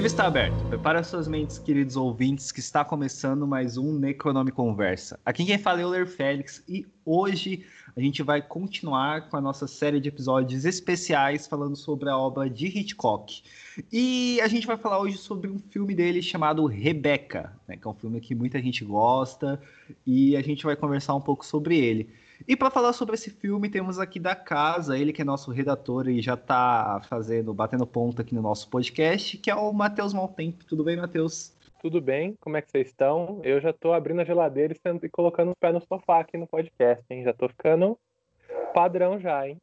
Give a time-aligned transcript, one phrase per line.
[0.00, 0.56] livro está aberto.
[0.70, 5.20] Prepara suas mentes, queridos ouvintes, que está começando mais um Necronome Conversa.
[5.26, 9.42] Aqui quem fala é o Ler Félix e hoje a gente vai continuar com a
[9.42, 13.42] nossa série de episódios especiais falando sobre a obra de Hitchcock.
[13.92, 17.90] E a gente vai falar hoje sobre um filme dele chamado Rebecca, né, que é
[17.90, 19.60] um filme que muita gente gosta
[20.06, 22.08] e a gente vai conversar um pouco sobre ele.
[22.46, 26.08] E para falar sobre esse filme, temos aqui da casa, ele que é nosso redator
[26.08, 30.64] e já está fazendo, batendo ponto aqui no nosso podcast, que é o Matheus Maltempo.
[30.64, 31.52] Tudo bem, Matheus?
[31.80, 32.34] Tudo bem?
[32.40, 33.40] Como é que vocês estão?
[33.42, 37.04] Eu já estou abrindo a geladeira e colocando o pé no sofá aqui no podcast,
[37.08, 37.24] hein?
[37.24, 37.98] Já estou ficando
[38.74, 39.56] padrão já, hein?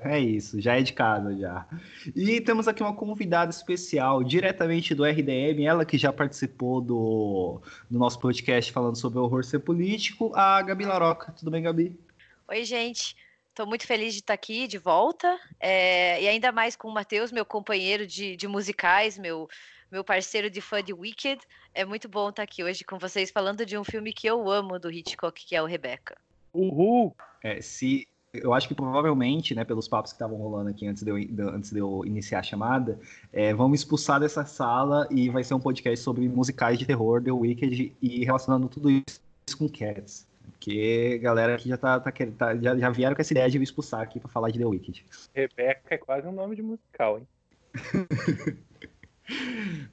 [0.00, 1.66] É isso, já é de casa já.
[2.14, 7.60] E temos aqui uma convidada especial, diretamente do RDM, ela que já participou do,
[7.90, 11.32] do nosso podcast falando sobre o horror ser político, a Gabi Laroca.
[11.32, 12.07] Tudo bem, Gabi?
[12.50, 13.14] Oi, gente.
[13.50, 15.38] Estou muito feliz de estar aqui de volta.
[15.60, 19.46] É, e ainda mais com o Matheus, meu companheiro de, de musicais, meu,
[19.92, 21.42] meu parceiro de fã de Wicked.
[21.74, 24.78] É muito bom estar aqui hoje com vocês falando de um filme que eu amo
[24.78, 26.16] do Hitchcock, que é o Rebecca.
[26.54, 27.14] Uhul!
[27.44, 31.10] É, se eu acho que provavelmente, né, pelos papos que estavam rolando aqui antes de
[31.10, 31.16] eu,
[31.50, 32.98] antes de eu iniciar a chamada,
[33.30, 37.30] é, vamos expulsar dessa sala e vai ser um podcast sobre musicais de terror, The
[37.30, 39.20] Wicked, e relacionando tudo isso
[39.58, 40.26] com Cats.
[40.58, 43.58] Porque a galera aqui já tá, tá, tá já, já, vieram com essa ideia de
[43.58, 45.04] me expulsar aqui para falar de The Wicked.
[45.32, 47.28] Rebeca é quase um nome de musical, hein?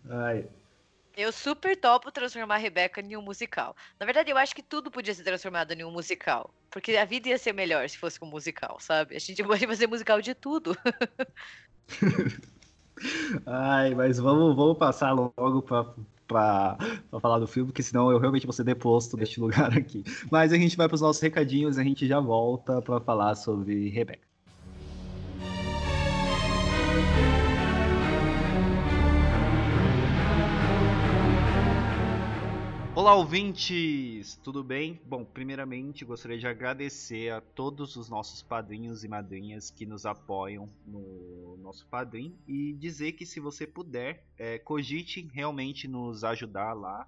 [0.10, 0.48] Ai.
[1.16, 3.76] Eu super topo transformar a Rebeca em um musical.
[4.00, 6.52] Na verdade, eu acho que tudo podia ser transformado em um musical.
[6.72, 9.16] Porque a vida ia ser melhor se fosse um musical, sabe?
[9.16, 10.76] A gente pode fazer musical de tudo.
[13.46, 15.94] Ai, mas vamos, vamos passar logo para
[16.28, 16.78] para
[17.22, 20.04] falar do filme, porque senão eu realmente vou ser deposto deste lugar aqui.
[20.32, 23.36] Mas a gente vai para os nossos recadinhos e a gente já volta para falar
[23.36, 24.35] sobre Rebeca.
[33.06, 34.36] Olá, ouvintes!
[34.44, 35.00] Tudo bem?
[35.06, 40.68] Bom, primeiramente gostaria de agradecer a todos os nossos padrinhos e madrinhas que nos apoiam
[40.88, 47.08] no nosso padrim e dizer que se você puder, é, cogite realmente nos ajudar lá.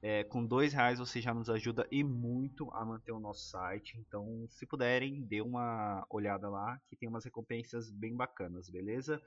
[0.00, 3.98] É, com dois reais você já nos ajuda e muito a manter o nosso site.
[3.98, 9.20] Então, se puderem, dê uma olhada lá que tem umas recompensas bem bacanas, beleza?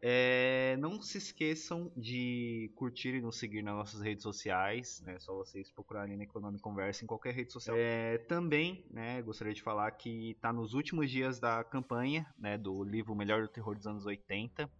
[0.00, 5.18] É, não se esqueçam de curtir e nos seguir nas nossas redes sociais, né?
[5.18, 7.76] Só vocês procurarem na Econômica Conversa em qualquer rede social.
[7.76, 12.84] É, também, né, gostaria de falar que está nos últimos dias da campanha, né, do
[12.84, 14.70] livro Melhor do Terror dos anos 80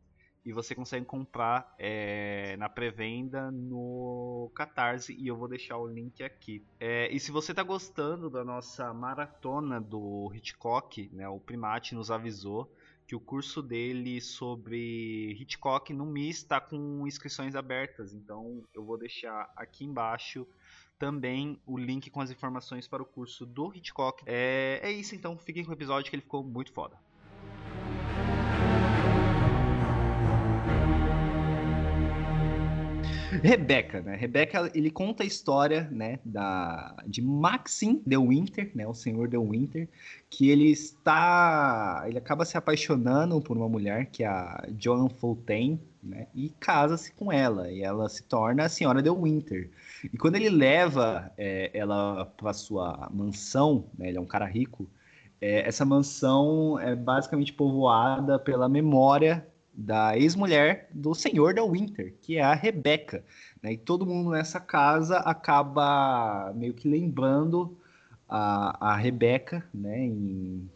[0.49, 6.23] e você consegue comprar é, na pré-venda no Catarse e eu vou deixar o link
[6.23, 6.65] aqui.
[6.81, 12.11] É, e se você está gostando da nossa maratona do Hitchcock, né, o Primate nos
[12.11, 12.73] avisou
[13.09, 18.13] que o curso dele sobre Hitchcock no MIS está com inscrições abertas.
[18.13, 20.47] Então eu vou deixar aqui embaixo
[20.99, 24.23] também o link com as informações para o curso do Hitchcock.
[24.27, 26.99] É, é isso então, fiquem com o episódio que ele ficou muito foda.
[33.43, 34.17] Rebeca, né?
[34.17, 39.39] Rebeca, ele conta a história, né, da de Maxim de Winter, né, o senhor de
[39.39, 39.89] Winter,
[40.29, 45.81] que ele está, ele acaba se apaixonando por uma mulher que é a Joan Fontaine,
[46.03, 49.71] né, e casa-se com ela, e ela se torna a senhora de Winter.
[50.05, 54.89] E quando ele leva é, ela para sua mansão, né, ele é um cara rico,
[55.41, 59.47] é, essa mansão é basicamente povoada pela memória
[59.81, 63.25] da ex-mulher do senhor da Winter, que é a Rebeca.
[63.63, 63.75] Né?
[63.75, 67.79] E todo mundo nessa casa acaba meio que lembrando
[68.29, 70.01] a, a Rebeca, né?
[70.05, 70.69] Em,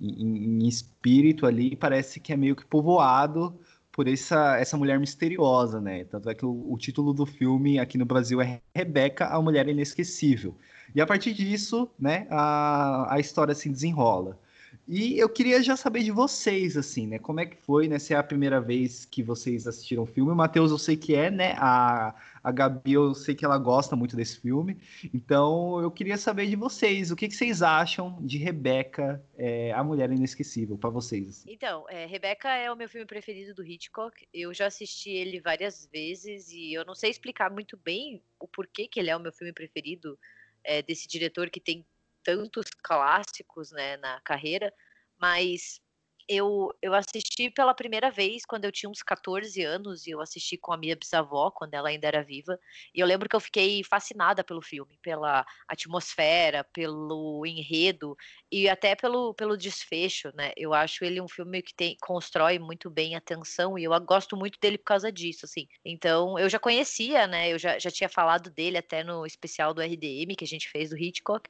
[0.00, 3.60] em, em espírito ali, parece que é meio que povoado
[3.92, 6.04] por essa, essa mulher misteriosa, né?
[6.04, 9.68] Tanto é que o, o, título do filme aqui no Brasil é Rebeca, a Mulher
[9.68, 10.56] Inesquecível.
[10.94, 14.38] E a partir disso, né, a, a história se desenrola.
[14.86, 17.18] E eu queria já saber de vocês, assim, né?
[17.18, 17.98] Como é que foi, né?
[17.98, 20.30] Se é a primeira vez que vocês assistiram o filme.
[20.30, 21.54] O Matheus, eu sei que é, né?
[21.58, 24.76] A, a Gabi, eu sei que ela gosta muito desse filme.
[25.14, 27.10] Então, eu queria saber de vocês.
[27.10, 31.44] O que, que vocês acham de Rebeca, é, A Mulher Inesquecível, para vocês?
[31.46, 34.28] Então, é, Rebeca é o meu filme preferido do Hitchcock.
[34.34, 38.86] Eu já assisti ele várias vezes e eu não sei explicar muito bem o porquê
[38.86, 40.18] que ele é o meu filme preferido
[40.62, 41.86] é, desse diretor que tem
[42.24, 44.72] tantos clássicos né, na carreira,
[45.18, 45.80] mas
[46.28, 50.56] eu, eu assisti pela primeira vez quando eu tinha uns 14 anos e eu assisti
[50.56, 52.58] com a minha bisavó quando ela ainda era viva.
[52.94, 58.16] E eu lembro que eu fiquei fascinada pelo filme, pela atmosfera, pelo enredo
[58.50, 60.52] e até pelo, pelo desfecho, né?
[60.56, 64.36] Eu acho ele um filme que tem, constrói muito bem a tensão e eu gosto
[64.36, 65.66] muito dele por causa disso, assim.
[65.84, 67.52] Então, eu já conhecia, né?
[67.52, 70.90] Eu já, já tinha falado dele até no especial do RDM que a gente fez
[70.90, 71.48] do Hitchcock,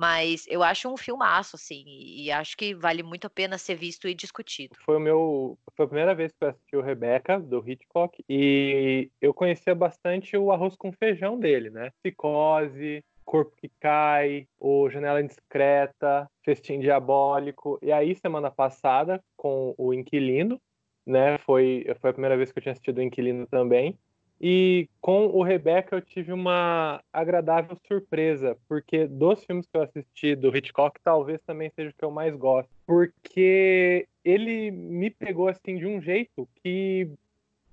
[0.00, 4.08] mas eu acho um filmaço, assim, e acho que vale muito a pena ser visto
[4.08, 4.74] e discutido.
[4.82, 5.58] Foi o meu.
[5.76, 10.38] Foi a primeira vez que eu assisti o Rebecca, do Hitchcock, e eu conhecia bastante
[10.38, 11.90] o arroz com feijão dele, né?
[12.02, 17.78] Psicose, Corpo que Cai, o Janela Indiscreta, Festim Diabólico.
[17.82, 20.58] E aí, semana passada, com o Inquilino,
[21.06, 21.36] né?
[21.44, 23.98] Foi, foi a primeira vez que eu tinha assistido o Inquilino também.
[24.40, 30.34] E com o Rebecca eu tive uma agradável surpresa, porque dos filmes que eu assisti
[30.34, 32.70] do Hitchcock, talvez também seja o que eu mais gosto.
[32.86, 37.10] Porque ele me pegou assim de um jeito que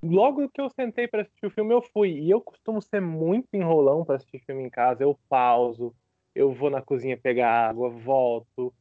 [0.04, 2.10] logo que eu sentei para assistir o filme eu fui.
[2.10, 5.04] E eu costumo ser muito enrolão para assistir filme em casa.
[5.04, 5.96] Eu pauso,
[6.36, 8.74] eu vou na cozinha pegar água, volto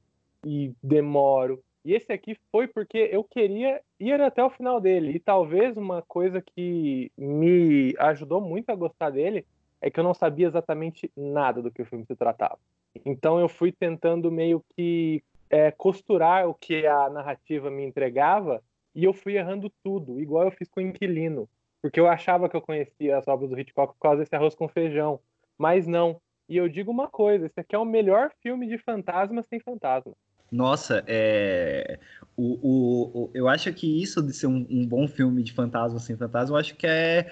[0.45, 1.63] e demoro.
[1.87, 5.13] E esse aqui foi porque eu queria ir até o final dele.
[5.13, 9.47] E talvez uma coisa que me ajudou muito a gostar dele
[9.81, 12.59] é que eu não sabia exatamente nada do que o filme se tratava.
[13.05, 18.61] Então eu fui tentando meio que é, costurar o que a narrativa me entregava
[18.93, 21.49] e eu fui errando tudo, igual eu fiz com o Inquilino.
[21.81, 24.67] Porque eu achava que eu conhecia as obras do Hitchcock por causa desse arroz com
[24.67, 25.21] feijão.
[25.57, 26.21] Mas não.
[26.49, 30.17] E eu digo uma coisa: esse aqui é o melhor filme de fantasma sem fantasma.
[30.51, 31.99] Nossa, é...
[32.37, 35.99] o, o, o, eu acho que isso de ser um, um, bom filme de fantasma
[35.99, 37.31] sem fantasma, eu acho que é,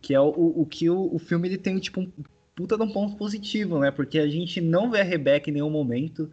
[0.00, 2.12] que é o, o que o, o filme ele tem tipo, um
[2.54, 3.90] puta de um ponto positivo, né?
[3.90, 6.30] Porque a gente não vê a Rebecca em nenhum momento.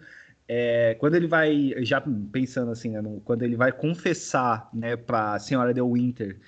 [0.47, 2.01] É, quando ele vai, já
[2.31, 6.39] pensando assim, né, no, quando ele vai confessar né, para a senhora de Winter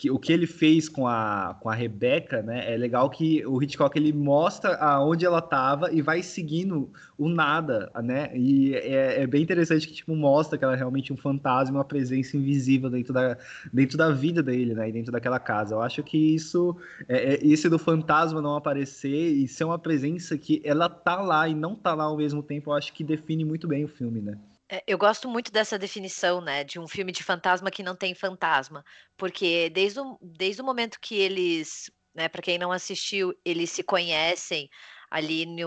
[0.00, 2.72] que, o que ele fez com a, com a Rebeca, né?
[2.72, 7.92] É legal que o Hitchcock ele mostra aonde ela estava e vai seguindo o nada,
[8.02, 8.30] né?
[8.34, 11.84] E é, é, bem interessante que tipo mostra que ela é realmente um fantasma, uma
[11.84, 13.36] presença invisível dentro da,
[13.70, 14.88] dentro da vida dele, né?
[14.88, 15.74] E dentro daquela casa.
[15.74, 16.74] Eu acho que isso,
[17.06, 21.46] é, é, esse do fantasma não aparecer e ser uma presença que ela tá lá
[21.46, 24.22] e não tá lá ao mesmo tempo, eu acho que define muito bem o filme,
[24.22, 24.38] né?
[24.70, 28.14] É, eu gosto muito dessa definição, né, de um filme de fantasma que não tem
[28.14, 28.84] fantasma,
[29.16, 33.82] porque desde o, desde o momento que eles, né, para quem não assistiu, eles se
[33.82, 34.70] conhecem
[35.10, 35.64] ali em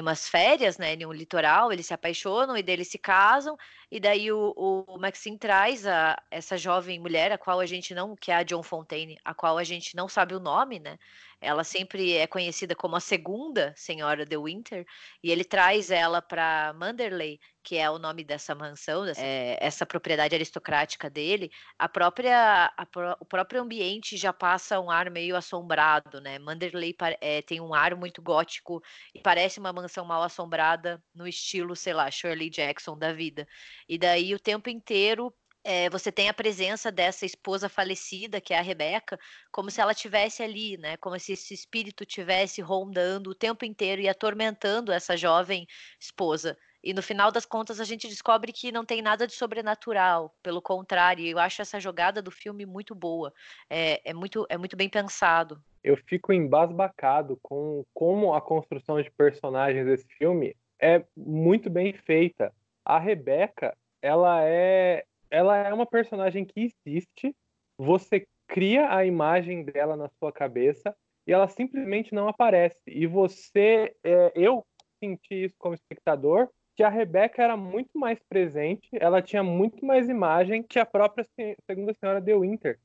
[0.00, 3.54] umas férias, né, em um litoral, eles se apaixonam e deles se casam,
[3.90, 8.16] e daí o, o Maxine traz a, essa jovem mulher, a qual a gente não,
[8.16, 10.98] que é a John Fontaine, a qual a gente não sabe o nome, né,
[11.40, 14.86] ela sempre é conhecida como a segunda senhora de Winter,
[15.22, 19.84] e ele traz ela para Manderley, que é o nome dessa mansão, dessa, é, essa
[19.84, 21.50] propriedade aristocrática dele.
[21.78, 22.86] A própria, a,
[23.20, 26.38] o próprio ambiente já passa um ar meio assombrado, né?
[26.38, 28.82] Manderley é, tem um ar muito gótico
[29.14, 33.46] e parece uma mansão mal assombrada no estilo, sei lá, Shirley Jackson da vida.
[33.88, 35.34] E daí o tempo inteiro
[35.68, 39.18] é, você tem a presença dessa esposa falecida, que é a Rebeca,
[39.50, 40.96] como se ela tivesse ali, né?
[40.98, 45.66] Como se esse espírito tivesse rondando o tempo inteiro e atormentando essa jovem
[46.00, 46.56] esposa.
[46.84, 50.62] E no final das contas a gente descobre que não tem nada de sobrenatural, pelo
[50.62, 53.32] contrário, eu acho essa jogada do filme muito boa,
[53.68, 55.60] é, é muito, é muito bem pensado.
[55.82, 62.54] Eu fico embasbacado com como a construção de personagens desse filme é muito bem feita.
[62.84, 67.34] A Rebeca, ela é ela é uma personagem que existe,
[67.78, 70.94] você cria a imagem dela na sua cabeça
[71.26, 72.80] e ela simplesmente não aparece.
[72.86, 74.64] E você, é, eu
[75.02, 80.08] senti isso como espectador, que a Rebeca era muito mais presente, ela tinha muito mais
[80.08, 81.26] imagem que a própria
[81.68, 82.78] segunda senhora de Winter.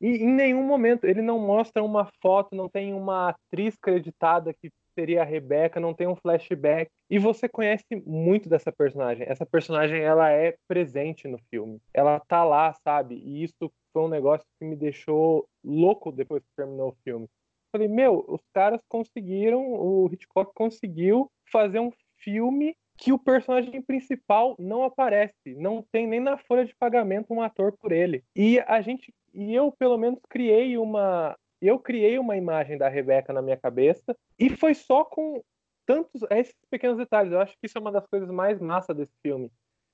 [0.00, 4.70] E em nenhum momento ele não mostra uma foto, não tem uma atriz creditada que
[4.94, 6.90] seria a Rebeca, não tem um flashback.
[7.08, 9.26] E você conhece muito dessa personagem.
[9.28, 11.80] Essa personagem, ela é presente no filme.
[11.94, 13.14] Ela tá lá, sabe?
[13.14, 17.28] E isso foi um negócio que me deixou louco depois que terminou o filme.
[17.70, 24.56] Falei, meu, os caras conseguiram, o Hitchcock conseguiu fazer um filme que o personagem principal
[24.58, 28.24] não aparece, não tem nem na folha de pagamento um ator por ele.
[28.34, 33.32] E a gente, e eu pelo menos criei uma eu criei uma imagem da Rebeca
[33.32, 35.40] na minha cabeça e foi só com
[35.86, 37.32] tantos esses pequenos detalhes.
[37.32, 39.50] Eu acho que isso é uma das coisas mais massa desse filme.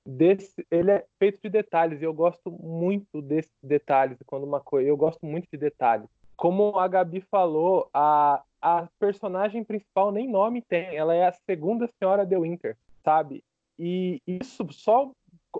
[0.07, 4.87] Desse, ele é feito de detalhes e eu gosto muito desses detalhes quando uma coisa,
[4.87, 6.07] eu gosto muito de detalhes.
[6.35, 11.89] Como a Gabi falou, a, a personagem principal nem nome tem, ela é a segunda
[11.97, 13.43] senhora de Winter, sabe?
[13.79, 15.11] E isso só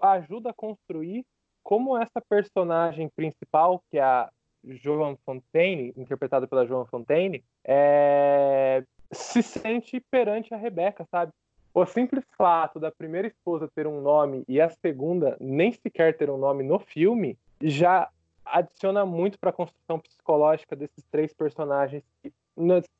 [0.03, 1.25] ajuda a construir
[1.65, 4.29] como essa personagem principal, que é a
[4.63, 8.83] Joan Fontaine, interpretada pela Joan Fontaine, é...
[9.11, 11.31] se sente perante a Rebeca, sabe?
[11.73, 16.29] O simples fato da primeira esposa ter um nome e a segunda nem sequer ter
[16.29, 18.09] um nome no filme já
[18.45, 22.03] adiciona muito para a construção psicológica desses três personagens.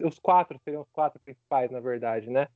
[0.04, 2.48] Os quatro seriam os quatro principais, na verdade, né?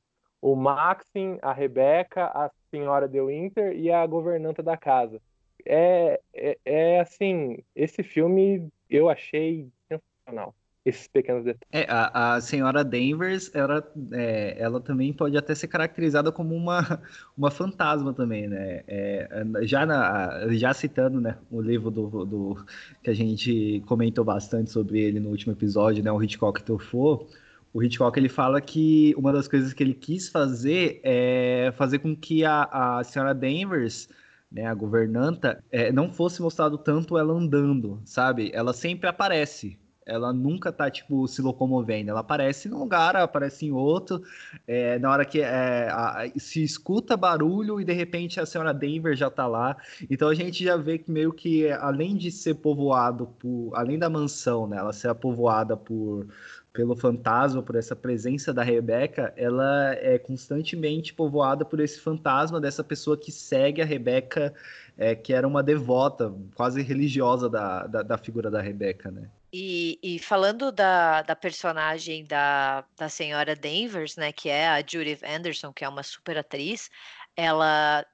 [0.42, 5.22] O Maxim, a Rebeca, a senhora de Winter e a governanta da casa.
[5.66, 11.68] É, é, é assim, esse filme eu achei sensacional esses pequenos detalhes.
[11.72, 17.02] É, a, a senhora Danvers, ela, é, ela também pode até ser caracterizada como uma,
[17.36, 18.82] uma fantasma também, né?
[18.88, 22.66] É, já, na, já citando né, o livro do, do,
[23.02, 27.26] que a gente comentou bastante sobre ele no último episódio, né, o Hitchcock Truffaut,
[27.72, 32.16] o Hitchcock ele fala que uma das coisas que ele quis fazer é fazer com
[32.16, 34.08] que a, a senhora Danvers
[34.50, 38.50] né, a governanta, é, não fosse mostrado tanto ela andando, sabe?
[38.52, 39.78] Ela sempre aparece,
[40.10, 42.10] ela nunca tá, tipo, se locomovendo.
[42.10, 44.20] Ela aparece num lugar, aparece em outro.
[44.66, 49.14] É, na hora que é, a, se escuta barulho e de repente a senhora Denver
[49.14, 49.76] já tá lá.
[50.10, 53.72] Então a gente já vê que meio que, além de ser povoado por.
[53.74, 54.78] Além da mansão, né?
[54.78, 56.26] Ela ser povoada por
[56.72, 62.84] pelo fantasma, por essa presença da Rebeca, ela é constantemente povoada por esse fantasma dessa
[62.84, 64.54] pessoa que segue a Rebeca,
[64.96, 69.28] é, que era uma devota, quase religiosa da, da, da figura da Rebeca, né?
[69.52, 75.24] E, e, falando da, da personagem da, da senhora Danvers, né, que é a Judith
[75.24, 76.88] Anderson, que é uma super atriz,
[77.36, 78.06] ela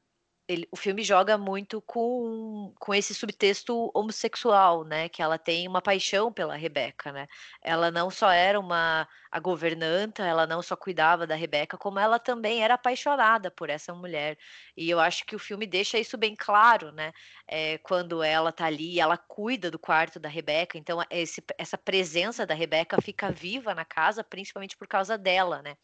[0.48, 5.08] ele, o filme joga muito com, com esse subtexto homossexual, né?
[5.08, 7.26] Que ela tem uma paixão pela Rebeca, né?
[7.62, 12.18] Ela não só era uma a governanta, ela não só cuidava da Rebeca, como ela
[12.18, 14.38] também era apaixonada por essa mulher.
[14.74, 17.12] E eu acho que o filme deixa isso bem claro, né?
[17.46, 22.46] É, quando ela tá ali, ela cuida do quarto da Rebeca, então esse, essa presença
[22.46, 25.76] da Rebeca fica viva na casa, principalmente por causa dela, né?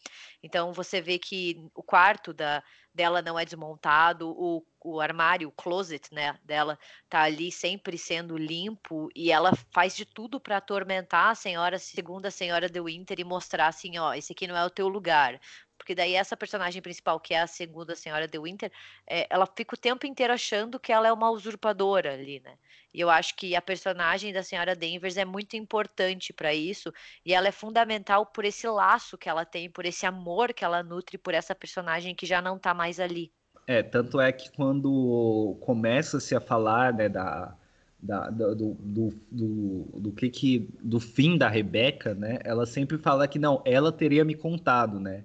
[0.42, 2.62] Então você vê que o quarto da
[2.94, 8.36] dela não é desmontado, o, o armário, o closet, né, dela tá ali sempre sendo
[8.36, 13.20] limpo e ela faz de tudo para atormentar a senhora, segundo a senhora de Winter
[13.20, 15.40] e mostrar assim, ó, esse aqui não é o teu lugar.
[15.82, 18.70] Porque daí essa personagem principal, que é a segunda senhora de Winter,
[19.06, 22.56] é, ela fica o tempo inteiro achando que ela é uma usurpadora ali, né?
[22.94, 26.92] E eu acho que a personagem da senhora Danvers é muito importante para isso,
[27.24, 30.82] e ela é fundamental por esse laço que ela tem, por esse amor que ela
[30.82, 33.32] nutre por essa personagem que já não tá mais ali.
[33.66, 37.54] É, tanto é que quando começa-se a falar né, da,
[38.02, 42.38] da, do, do, do, do, que que do fim da Rebeca, né?
[42.44, 45.24] Ela sempre fala que não, ela teria me contado, né?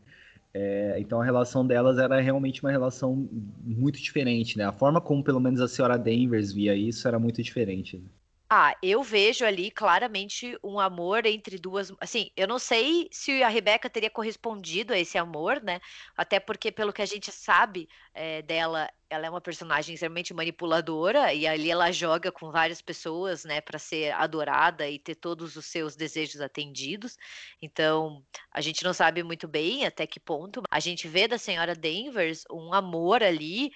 [0.53, 3.27] É, então a relação delas era realmente uma relação
[3.63, 4.65] muito diferente, né?
[4.65, 7.97] A forma como pelo menos a senhora Danvers via isso era muito diferente.
[7.97, 8.03] Né?
[8.49, 11.91] Ah, eu vejo ali claramente um amor entre duas.
[11.99, 15.81] Assim, eu não sei se a Rebeca teria correspondido a esse amor, né?
[16.15, 21.33] Até porque, pelo que a gente sabe é, dela, ela é uma personagem extremamente manipuladora
[21.33, 25.65] e ali ela joga com várias pessoas, né, para ser adorada e ter todos os
[25.65, 27.17] seus desejos atendidos.
[27.61, 28.23] Então,
[28.53, 30.61] a gente não sabe muito bem até que ponto.
[30.71, 33.71] A gente vê da senhora Danvers um amor ali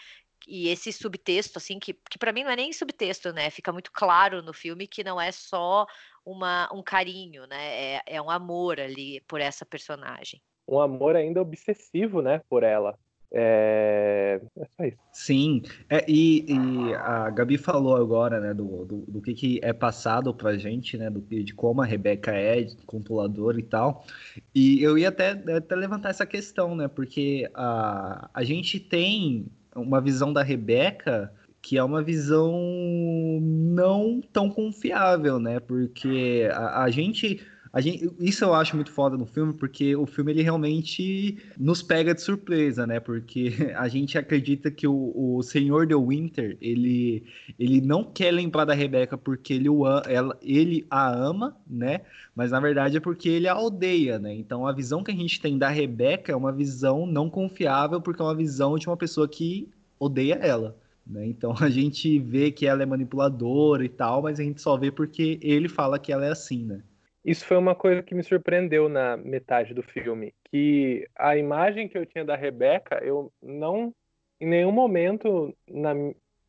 [0.47, 3.49] e esse subtexto, assim, que, que para mim não é nem subtexto, né?
[3.49, 5.85] Fica muito claro no filme que não é só
[6.25, 7.95] uma, um carinho, né?
[7.95, 10.41] É, é um amor ali por essa personagem.
[10.67, 12.41] Um amor ainda obsessivo, né?
[12.49, 12.97] Por ela.
[13.33, 14.97] É, é só isso.
[15.13, 19.71] Sim, é, e, e, a Gabi falou agora, né, do, do, do, que, que é
[19.71, 24.05] passado pra gente, né, do, de como a Rebeca é controladora e tal.
[24.53, 30.01] E eu ia até, até levantar essa questão, né, porque a, a gente tem uma
[30.01, 32.59] visão da Rebeca que é uma visão
[33.39, 35.59] não tão confiável, né?
[35.59, 37.45] Porque a, a gente
[37.79, 42.13] gente, isso eu acho muito foda no filme, porque o filme ele realmente nos pega
[42.13, 42.99] de surpresa, né?
[42.99, 47.23] Porque a gente acredita que o, o Senhor de Winter, ele,
[47.57, 52.01] ele não quer lembrar da Rebeca porque ele, o, ela, ele a ama, né?
[52.35, 54.33] Mas na verdade é porque ele a odeia, né?
[54.33, 58.21] Então a visão que a gente tem da Rebeca é uma visão não confiável, porque
[58.21, 60.77] é uma visão de uma pessoa que odeia ela.
[61.07, 61.25] Né?
[61.27, 64.91] Então a gente vê que ela é manipuladora e tal, mas a gente só vê
[64.91, 66.81] porque ele fala que ela é assim, né?
[67.23, 71.97] Isso foi uma coisa que me surpreendeu na metade do filme, que a imagem que
[71.97, 73.93] eu tinha da Rebeca, eu não,
[74.39, 75.93] em nenhum momento na,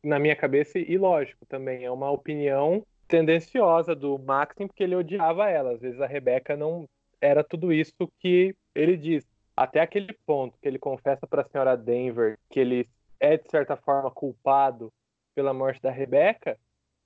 [0.03, 5.49] na minha cabeça, e lógico também, é uma opinião tendenciosa do Maxim, porque ele odiava
[5.49, 5.73] ela.
[5.73, 6.89] Às vezes a Rebeca não
[7.21, 9.23] era tudo isso que ele diz.
[9.55, 12.89] Até aquele ponto que ele confessa para a senhora Denver que ele
[13.19, 14.91] é, de certa forma, culpado
[15.35, 16.57] pela morte da Rebeca,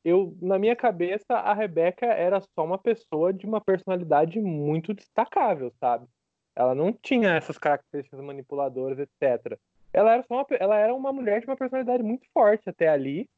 [0.03, 5.71] eu na minha cabeça a Rebeca era só uma pessoa de uma personalidade muito destacável,
[5.79, 6.07] sabe?
[6.55, 9.59] Ela não tinha essas características manipuladoras, etc.
[9.93, 13.29] Ela era, só uma, ela era uma mulher de uma personalidade muito forte até ali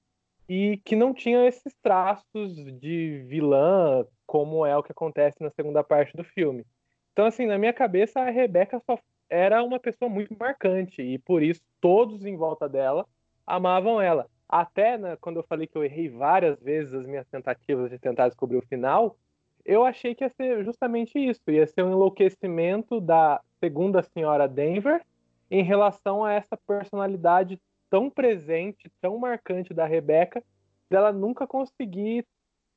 [0.48, 5.84] e que não tinha esses traços de vilã, como é o que acontece na segunda
[5.84, 6.66] parte do filme.
[7.12, 8.98] Então, assim, na minha cabeça, a Rebeca só
[9.30, 13.06] era uma pessoa muito marcante e por isso todos em volta dela
[13.46, 14.28] amavam ela.
[14.50, 18.28] Até né, quando eu falei que eu errei várias vezes as minhas tentativas de tentar
[18.28, 19.16] descobrir o final,
[19.64, 25.06] eu achei que ia ser justamente isso, ia ser um enlouquecimento da segunda senhora Denver
[25.52, 30.44] em relação a essa personalidade tão presente, tão marcante da Rebeca,
[30.90, 32.26] dela nunca conseguir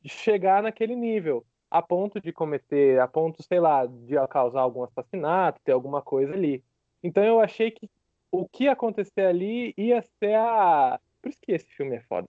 [0.05, 5.61] chegar naquele nível, a ponto de cometer, a ponto, sei lá, de causar algum assassinato,
[5.65, 6.63] ter alguma coisa ali.
[7.03, 7.89] Então eu achei que
[8.31, 11.01] o que acontecer ali ia ser a.
[11.23, 12.29] Por isso que esse filme é foda.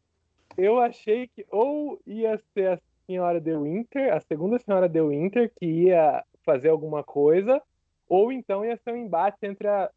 [0.56, 5.52] Eu achei que ou ia ser a senhora de Winter, a segunda senhora de Winter,
[5.60, 7.62] que ia fazer alguma coisa,
[8.08, 9.90] ou então ia ser um embate entre a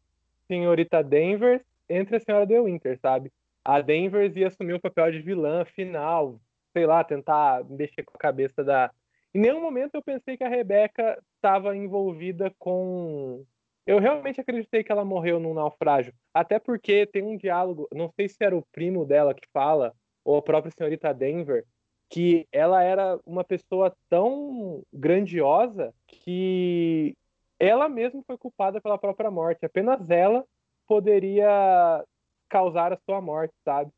[0.47, 3.31] senhorita Denver entre a senhora de Winter, sabe?
[3.63, 6.39] A Denver ia assumir o papel de vilã final,
[6.73, 8.91] sei lá, tentar mexer com a cabeça da.
[9.33, 13.45] Em nenhum momento eu pensei que a Rebeca estava envolvida com.
[13.87, 16.13] Eu realmente acreditei que ela morreu num naufrágio.
[16.33, 20.35] Até porque tem um diálogo, não sei se era o primo dela que fala, ou
[20.35, 21.65] a própria senhorita Denver,
[22.09, 27.15] que ela era uma pessoa tão grandiosa que
[27.57, 29.65] ela mesma foi culpada pela própria morte.
[29.65, 30.43] Apenas ela
[30.85, 32.03] poderia
[32.49, 33.89] causar a sua morte, sabe?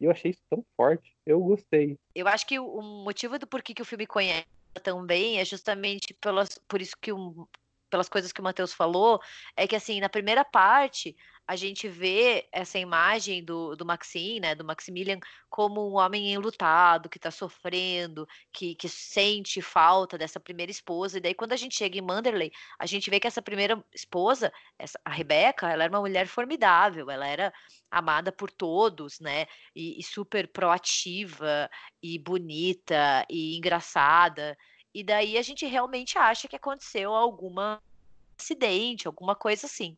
[0.00, 1.14] E eu achei isso tão forte.
[1.26, 1.98] Eu gostei.
[2.14, 4.46] Eu acho que o motivo do porquê que o filme conhece
[4.82, 6.16] também é justamente
[6.66, 7.46] por isso que o,
[7.94, 9.20] pelas coisas que o Matheus falou,
[9.56, 11.14] é que assim, na primeira parte,
[11.46, 17.08] a gente vê essa imagem do, do Maxim, né, do Maximilian, como um homem enlutado,
[17.08, 21.18] que está sofrendo, que, que sente falta dessa primeira esposa.
[21.18, 24.52] E daí, quando a gente chega em Manderley, a gente vê que essa primeira esposa,
[24.76, 27.52] essa, a Rebeca, ela era uma mulher formidável, ela era
[27.88, 31.70] amada por todos, né, e, e super proativa,
[32.02, 34.58] e bonita, e engraçada.
[34.92, 37.80] E daí a gente realmente acha que aconteceu alguma
[38.38, 39.96] acidente, alguma coisa assim.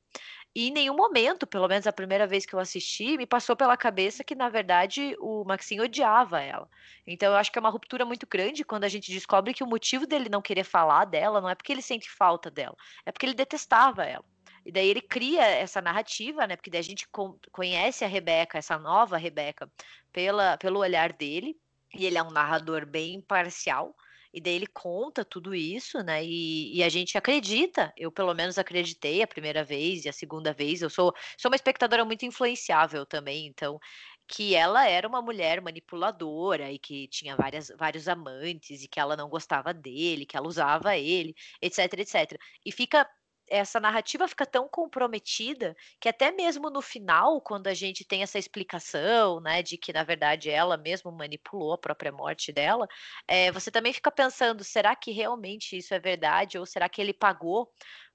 [0.55, 3.77] E em nenhum momento, pelo menos a primeira vez que eu assisti, me passou pela
[3.77, 6.67] cabeça que, na verdade, o Maxim odiava ela.
[7.07, 9.67] Então eu acho que é uma ruptura muito grande quando a gente descobre que o
[9.67, 13.27] motivo dele não querer falar dela não é porque ele sente falta dela, é porque
[13.27, 14.25] ele detestava ela.
[14.65, 16.57] E daí ele cria essa narrativa, né?
[16.57, 17.07] Porque daí a gente
[17.53, 19.71] conhece a Rebeca, essa nova Rebeca,
[20.13, 21.57] pela, pelo olhar dele.
[21.95, 23.95] E ele é um narrador bem imparcial.
[24.37, 26.23] E daí ele conta tudo isso, né?
[26.23, 30.53] E, e, a gente acredita, eu pelo menos acreditei a primeira vez e a segunda
[30.53, 30.83] vez.
[30.83, 33.81] Eu sou, sou uma espectadora muito influenciável também, então
[34.29, 39.17] que ela era uma mulher manipuladora e que tinha várias, vários amantes e que ela
[39.17, 42.39] não gostava dele, que ela usava ele, etc, etc.
[42.65, 43.09] E fica
[43.49, 48.39] essa narrativa fica tão comprometida que até mesmo no final, quando a gente tem essa
[48.39, 52.87] explicação, né, de que na verdade ela mesmo manipulou a própria morte dela,
[53.27, 57.13] é, você também fica pensando, será que realmente isso é verdade ou será que ele
[57.13, 57.71] pagou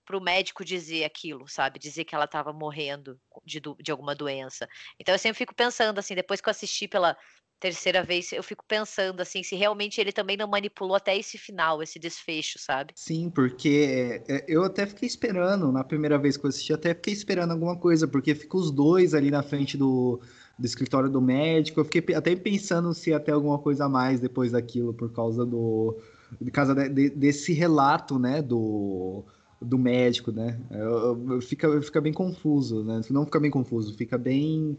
[0.06, 4.68] para o médico dizer aquilo, sabe, dizer que ela estava morrendo de, de alguma doença?
[5.00, 7.16] Então eu sempre fico pensando assim, depois que eu assisti pela
[7.62, 11.82] terceira vez, eu fico pensando assim, se realmente ele também não manipulou até esse final,
[11.84, 12.92] esse desfecho, sabe?
[12.96, 17.14] Sim, porque é, eu até fiquei esperando, na primeira vez que eu assisti, até fiquei
[17.14, 20.20] esperando alguma coisa, porque fica os dois ali na frente do,
[20.58, 24.52] do escritório do médico, eu fiquei até pensando se ter alguma coisa a mais depois
[24.52, 25.96] daquilo, por causa do...
[26.42, 29.24] de causa de, desse relato, né, do
[29.64, 30.60] do médico, né?
[30.72, 33.00] Eu, eu, fica, fica bem confuso, né?
[33.12, 34.76] Não fica bem confuso, fica bem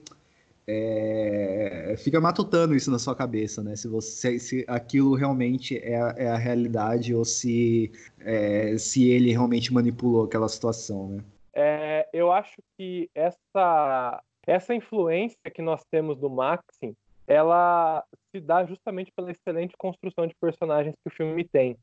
[0.67, 3.75] é, fica matutando isso na sua cabeça, né?
[3.75, 9.73] Se você se aquilo realmente é é a realidade ou se, é, se ele realmente
[9.73, 11.25] manipulou aquela situação, né?
[11.55, 16.97] É, eu acho que essa, essa influência que nós temos do Maxim,
[17.27, 21.77] ela se dá justamente pela excelente construção de personagens que o filme tem.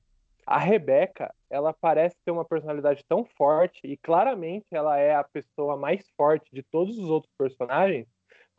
[0.45, 5.77] A Rebeca, ela parece ter uma personalidade tão forte e claramente ela é a pessoa
[5.77, 8.07] mais forte de todos os outros personagens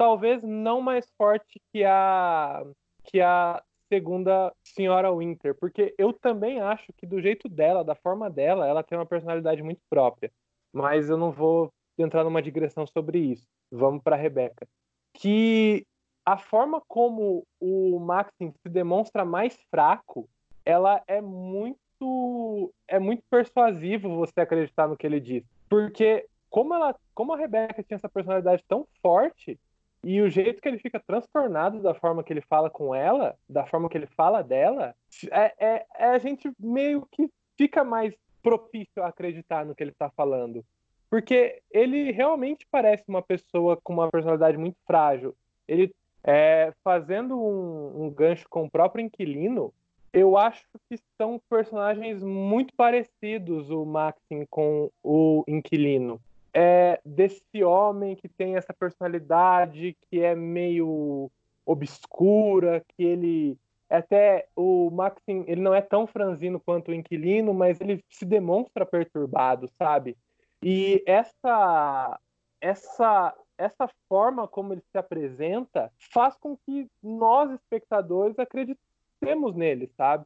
[0.00, 2.64] talvez não mais forte que a
[3.04, 8.30] que a segunda senhora Winter, porque eu também acho que do jeito dela, da forma
[8.30, 10.32] dela, ela tem uma personalidade muito própria.
[10.72, 13.46] Mas eu não vou entrar numa digressão sobre isso.
[13.70, 14.66] Vamos para Rebeca.
[15.12, 15.84] Que
[16.24, 20.26] a forma como o Maxim se demonstra mais fraco,
[20.64, 25.44] ela é muito é muito persuasivo você acreditar no que ele diz.
[25.68, 29.58] Porque como ela, como a Rebeca tinha essa personalidade tão forte,
[30.02, 33.66] E o jeito que ele fica transtornado da forma que ele fala com ela, da
[33.66, 34.94] forma que ele fala dela,
[35.30, 39.90] é, é, é a gente meio que fica mais propício a acreditar no que ele
[39.90, 40.64] está falando.
[41.10, 45.34] Porque ele realmente parece uma pessoa com uma personalidade muito frágil.
[45.68, 45.92] Ele,
[46.24, 49.74] é, fazendo um, um gancho com o próprio inquilino,
[50.12, 56.20] eu acho que são personagens muito parecidos, o Maxim com o inquilino.
[56.52, 61.30] É desse homem que tem essa personalidade que é meio
[61.64, 63.58] obscura, que ele
[63.88, 68.86] até o Maxim, ele não é tão franzino quanto o inquilino, mas ele se demonstra
[68.86, 70.16] perturbado, sabe?
[70.62, 72.18] E essa
[72.60, 79.86] essa essa forma como ele se apresenta faz com que nós espectadores acreditemos temos nele,
[79.96, 80.24] sabe?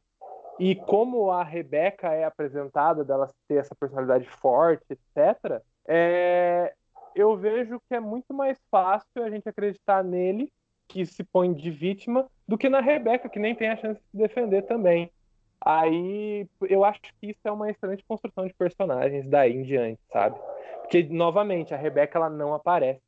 [0.57, 6.73] E como a Rebeca é apresentada, dela ter essa personalidade forte, etc., é,
[7.15, 10.51] eu vejo que é muito mais fácil a gente acreditar nele,
[10.87, 14.07] que se põe de vítima, do que na Rebeca, que nem tem a chance de
[14.11, 15.09] se defender também.
[15.61, 20.39] Aí eu acho que isso é uma excelente construção de personagens daí em diante, sabe?
[20.81, 23.01] Porque, novamente, a Rebeca ela não aparece.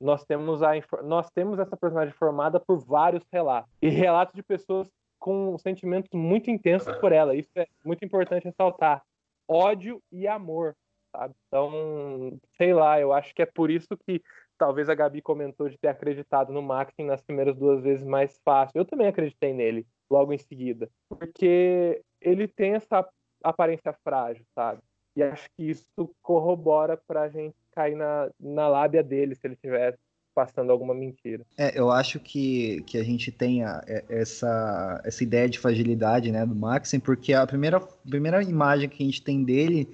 [0.00, 3.70] Nós temos, a, nós temos essa personagem formada por vários relatos.
[3.82, 7.34] E relatos de pessoas com sentimentos muito intensos por ela.
[7.34, 9.02] Isso é muito importante ressaltar.
[9.48, 10.76] Ódio e amor,
[11.14, 11.34] sabe?
[11.46, 14.20] Então, sei lá, eu acho que é por isso que
[14.58, 18.78] talvez a Gabi comentou de ter acreditado no Maxim nas primeiras duas vezes mais fácil.
[18.78, 23.06] Eu também acreditei nele logo em seguida, porque ele tem essa
[23.42, 24.80] aparência frágil, sabe?
[25.16, 29.98] E acho que isso corrobora pra gente cair na, na lábia dele se ele tivesse
[30.34, 31.46] passando alguma mentira.
[31.56, 36.44] É, eu acho que, que a gente tenha é, essa, essa ideia de fragilidade né,
[36.44, 39.88] do Maxim, porque a primeira, primeira imagem que a gente tem dele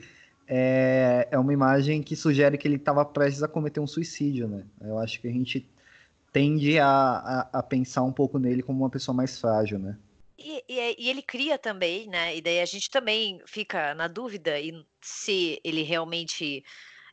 [0.52, 4.66] é, é uma imagem que sugere que ele estava prestes a cometer um suicídio, né?
[4.80, 5.64] Eu acho que a gente
[6.32, 9.96] tende a, a, a pensar um pouco nele como uma pessoa mais frágil, né?
[10.36, 12.36] E, e, e, ele cria também, né?
[12.36, 14.54] E daí a gente também fica na dúvida
[15.00, 16.64] se ele realmente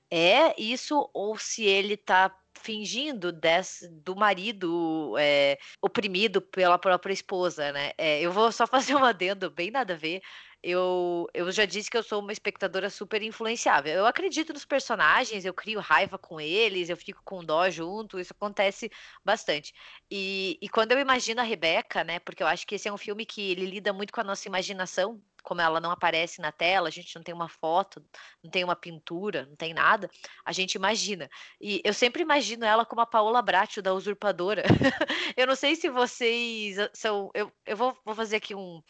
[0.09, 7.71] é isso ou se ele está fingindo desse, do marido é, oprimido pela própria esposa,
[7.71, 7.91] né?
[7.99, 10.23] É, eu vou só fazer um adendo, bem nada a ver.
[10.63, 13.93] Eu, eu já disse que eu sou uma espectadora super influenciável.
[13.93, 18.33] Eu acredito nos personagens, eu crio raiva com eles, eu fico com dó junto, isso
[18.33, 18.89] acontece
[19.23, 19.73] bastante.
[20.09, 22.19] E, e quando eu imagino a Rebeca, né?
[22.19, 24.47] Porque eu acho que esse é um filme que ele lida muito com a nossa
[24.47, 28.03] imaginação, como ela não aparece na tela, a gente não tem uma foto,
[28.43, 30.09] não tem uma pintura, não tem nada,
[30.43, 31.29] a gente imagina.
[31.61, 34.63] E eu sempre imagino ela como a Paola Bracho da Usurpadora.
[35.37, 37.31] eu não sei se vocês são.
[37.33, 38.81] Eu, eu vou, vou fazer aqui um,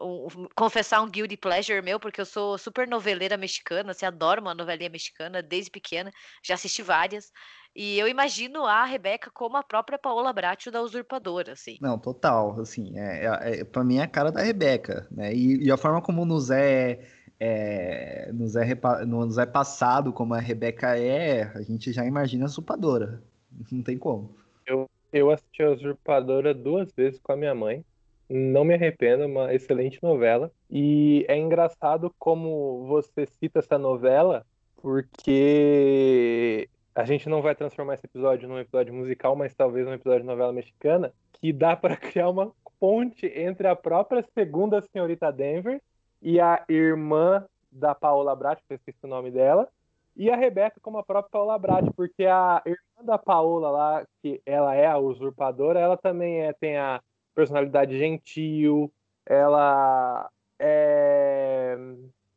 [0.00, 4.54] um, confessar um guilty pleasure meu, porque eu sou super noveleira mexicana, assim, adoro uma
[4.54, 6.10] novelinha mexicana desde pequena,
[6.42, 7.30] já assisti várias.
[7.74, 11.78] E eu imagino a Rebeca como a própria Paola Bracho da Usurpadora, assim.
[11.80, 15.32] Não, total, assim, é, é, é para mim é a cara da Rebeca, né?
[15.32, 17.00] E, e a forma como nos é,
[17.38, 18.66] é, nos, é
[19.06, 23.22] nos é passado como a Rebeca é, a gente já imagina a Usurpadora.
[23.70, 24.34] Não tem como.
[24.66, 27.84] Eu, eu assisti a Usurpadora duas vezes com a minha mãe.
[28.32, 30.52] Não me arrependo, é uma excelente novela.
[30.70, 38.06] E é engraçado como você cita essa novela, porque a gente não vai transformar esse
[38.06, 42.28] episódio num episódio musical, mas talvez num episódio de novela mexicana, que dá para criar
[42.28, 45.82] uma ponte entre a própria segunda senhorita Denver
[46.22, 49.68] e a irmã da Paola Brat, que eu esqueci o nome dela,
[50.16, 54.40] e a Rebeca como a própria Paola Brat, porque a irmã da Paola lá, que
[54.46, 57.00] ela é a usurpadora, ela também é, tem a
[57.40, 58.92] personalidade gentil,
[59.24, 61.74] ela é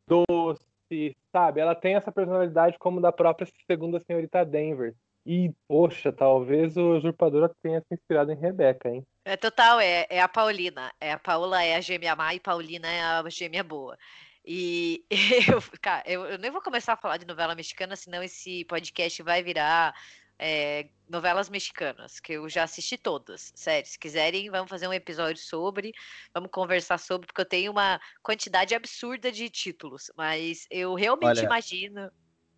[0.06, 1.60] doce, sabe?
[1.60, 4.94] Ela tem essa personalidade como da própria segunda senhorita Denver.
[5.26, 9.06] E, poxa, talvez o Usurpadora tenha se inspirado em Rebeca, hein?
[9.24, 10.92] É total, é, é a Paulina.
[11.00, 13.96] É a Paula é a gêmea má e Paulina é a gêmea boa.
[14.44, 15.04] E
[15.50, 19.22] eu, cara, eu, eu nem vou começar a falar de novela mexicana, senão esse podcast
[19.22, 19.94] vai virar
[20.38, 23.52] é, novelas mexicanas, que eu já assisti todas.
[23.54, 25.92] Sério, se quiserem, vamos fazer um episódio sobre,
[26.32, 31.46] vamos conversar sobre, porque eu tenho uma quantidade absurda de títulos, mas eu realmente Olha,
[31.46, 32.10] imagino.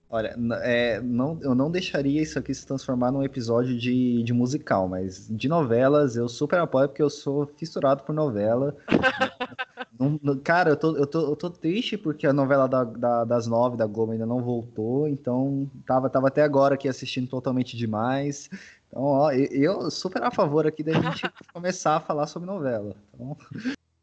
[0.09, 4.89] Olha, é, não, eu não deixaria isso aqui se transformar num episódio de, de musical,
[4.89, 8.77] mas de novelas eu super apoio porque eu sou fissurado por novela.
[9.99, 13.25] não, não, cara, eu tô, eu, tô, eu tô triste porque a novela da, da,
[13.25, 17.77] das nove da Globo ainda não voltou, então tava, tava até agora aqui assistindo totalmente
[17.77, 18.51] demais.
[18.89, 21.23] Então, ó, eu, super a favor aqui da gente
[21.53, 22.95] começar a falar sobre novela.
[23.15, 23.37] Então...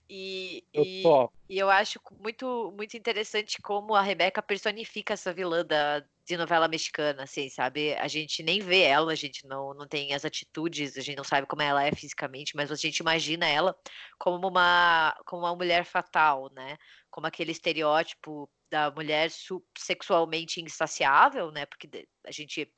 [0.10, 1.04] E, e,
[1.50, 6.68] e, eu acho muito, muito interessante como a Rebeca personifica essa vilã da, de novela
[6.68, 7.94] mexicana, assim, sabe?
[7.96, 11.24] A gente nem vê ela, a gente não, não tem as atitudes, a gente não
[11.24, 13.76] sabe como ela é fisicamente, mas a gente imagina ela
[14.18, 16.78] como uma, como uma mulher fatal, né?
[17.12, 19.30] Como aquele estereótipo da mulher
[19.78, 21.66] sexualmente insaciável, né?
[21.66, 22.72] Porque a gente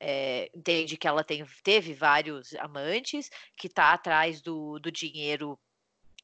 [0.00, 5.58] é, entende que ela tem, teve vários amantes, que tá atrás do, do dinheiro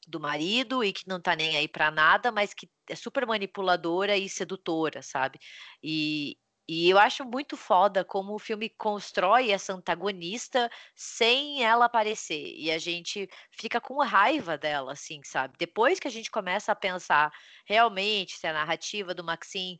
[0.08, 4.16] do marido e que não tá nem aí para nada, mas que é super manipuladora
[4.16, 5.38] e sedutora, sabe?
[5.82, 6.36] E,
[6.68, 12.54] e eu acho muito foda como o filme constrói essa antagonista sem ela aparecer.
[12.56, 15.56] E a gente fica com raiva dela, assim, sabe?
[15.58, 17.32] Depois que a gente começa a pensar
[17.64, 19.78] realmente se a narrativa do Maxim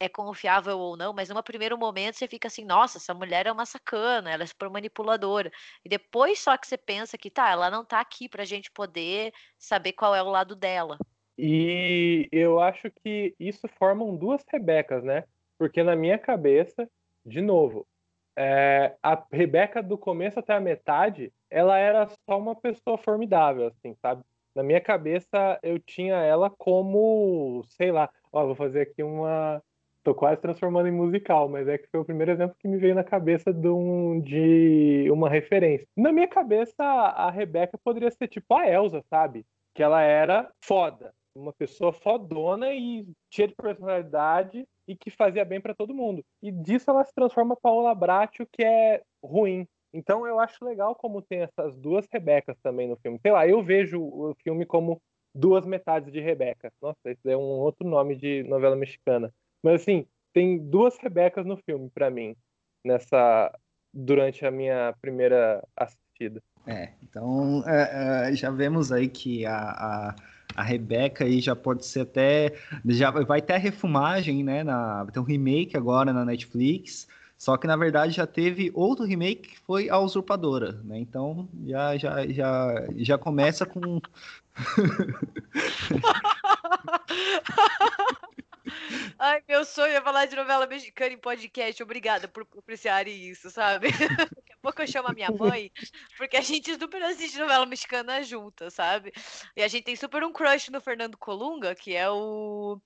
[0.00, 3.52] é confiável ou não, mas num primeiro momento você fica assim, nossa, essa mulher é
[3.52, 5.50] uma sacana, ela é super manipuladora.
[5.84, 9.32] E depois só que você pensa que tá, ela não tá aqui pra gente poder
[9.58, 10.98] saber qual é o lado dela.
[11.38, 15.24] E eu acho que isso formam duas Rebecas, né?
[15.62, 16.90] Porque na minha cabeça,
[17.24, 17.86] de novo,
[18.36, 23.94] é, a Rebeca do começo até a metade, ela era só uma pessoa formidável, assim,
[24.02, 24.24] sabe?
[24.56, 29.62] Na minha cabeça eu tinha ela como, sei lá, ó, vou fazer aqui uma,
[30.02, 32.96] Tô quase transformando em musical, mas é que foi o primeiro exemplo que me veio
[32.96, 35.86] na cabeça de, um, de uma referência.
[35.96, 39.46] Na minha cabeça, a Rebeca poderia ser tipo a Elsa, sabe?
[39.72, 41.14] Que ela era foda.
[41.32, 46.24] Uma pessoa fodona e cheia de personalidade e que fazia bem para todo mundo.
[46.42, 49.66] E disso ela se transforma Paola Bracho, que é ruim.
[49.92, 53.18] Então eu acho legal como tem essas duas Rebecas também no filme.
[53.20, 55.00] Sei lá, eu vejo o filme como
[55.34, 56.72] duas metades de Rebeca.
[56.80, 59.32] Nossa, esse é um outro nome de novela mexicana.
[59.62, 62.34] Mas assim, tem duas Rebecas no filme para mim,
[62.84, 63.52] nessa
[63.94, 66.42] durante a minha primeira assistida.
[66.66, 70.14] É, então é, é, já vemos aí que a, a,
[70.54, 72.54] a Rebeca aí já pode ser até.
[72.86, 74.62] Já vai ter a refumagem, né?
[74.64, 77.08] Na, ter um remake agora na Netflix.
[77.36, 81.00] Só que na verdade já teve outro remake que foi a Usurpadora, né?
[81.00, 84.00] Então já já já, já começa com
[89.18, 91.82] Ai, meu sonho é falar de novela mexicana em podcast.
[91.82, 93.88] Obrigada por apreciarem isso, sabe?
[94.36, 95.70] Daqui a pouco eu chamo a minha mãe,
[96.16, 99.12] porque a gente super assiste novela mexicana junta, sabe?
[99.56, 102.80] E a gente tem super um crush no Fernando Colunga, que é o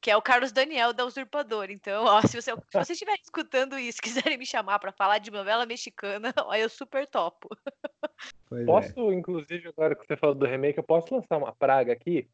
[0.00, 1.72] que é o Carlos Daniel da Usurpadora.
[1.72, 5.30] Então, ó, se você, se você estiver escutando isso, quiserem me chamar para falar de
[5.30, 7.48] novela mexicana, ó, eu super topo.
[8.48, 8.64] Pois é.
[8.64, 9.14] posso, é.
[9.14, 12.28] inclusive, agora que você falou do remake, eu posso lançar uma praga aqui?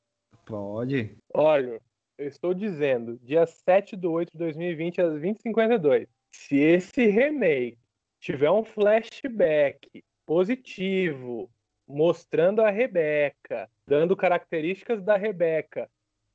[0.45, 1.17] Pode.
[1.33, 1.81] Olha,
[2.16, 6.07] eu estou dizendo, dia 7 de 8 de 2020, às 20h52.
[6.31, 7.79] Se esse remake
[8.20, 11.50] tiver um flashback positivo,
[11.87, 15.90] mostrando a Rebeca, dando características da Rebeca,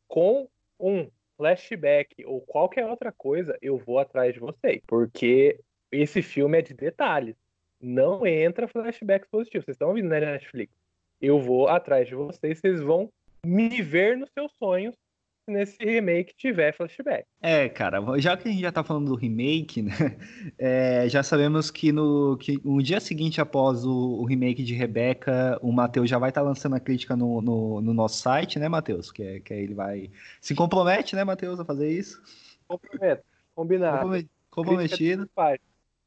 [0.07, 0.47] com
[0.79, 4.81] um flashback ou qualquer outra coisa, eu vou atrás de vocês.
[4.85, 5.59] Porque
[5.91, 7.35] esse filme é de detalhes.
[7.81, 9.65] Não entra flashbacks positivos.
[9.65, 10.73] Vocês estão ouvindo na Netflix?
[11.21, 13.11] Eu vou atrás de vocês, vocês vão
[13.45, 14.95] me ver nos seus sonhos
[15.49, 17.25] nesse remake tiver flashback.
[17.41, 19.91] É, cara, já que a gente já tá falando do remake, né?
[20.57, 25.57] É, já sabemos que no que um dia seguinte após o, o remake de Rebeca,
[25.61, 28.67] o Matheus já vai estar tá lançando a crítica no, no, no, nosso site, né,
[28.67, 29.11] Matheus?
[29.11, 30.09] Que, é, que ele vai.
[30.41, 32.21] Se compromete, né, Matheus, a fazer isso?
[32.67, 33.23] Comprometo.
[33.55, 34.27] Combinado.
[34.49, 35.29] Comprometido.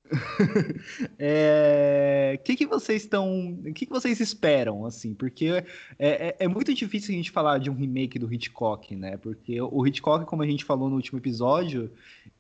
[1.18, 5.14] é, que que vocês estão, que, que vocês esperam assim?
[5.14, 5.64] Porque é,
[5.98, 9.16] é, é, muito difícil a gente falar de um remake do Hitchcock, né?
[9.16, 11.90] Porque o Hitchcock, como a gente falou no último episódio,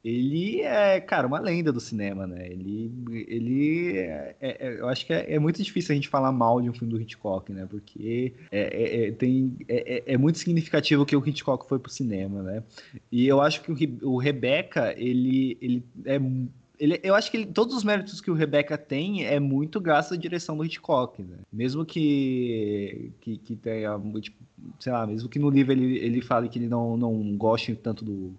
[0.04, 2.46] ele é, cara, uma lenda do cinema, né?
[2.50, 2.92] Ele,
[3.28, 6.68] ele, é, é, é eu acho que é, muito difícil a gente falar mal de
[6.68, 7.66] um filme do Hitchcock, né?
[7.70, 12.62] Porque é, tem, é, muito significativo que o Hitchcock foi pro cinema, né?
[13.10, 13.72] E eu acho que
[14.02, 16.18] o, o Rebecca, ele, ele é
[16.82, 20.18] ele, eu acho que ele, todos os méritos que o Rebecca tem é muito graças
[20.18, 21.36] à direção do Hitchcock, né?
[21.52, 24.36] Mesmo que, que, que tenha, tipo,
[24.80, 28.04] sei lá, mesmo que no livro ele, ele fale que ele não, não goste tanto
[28.04, 28.34] do,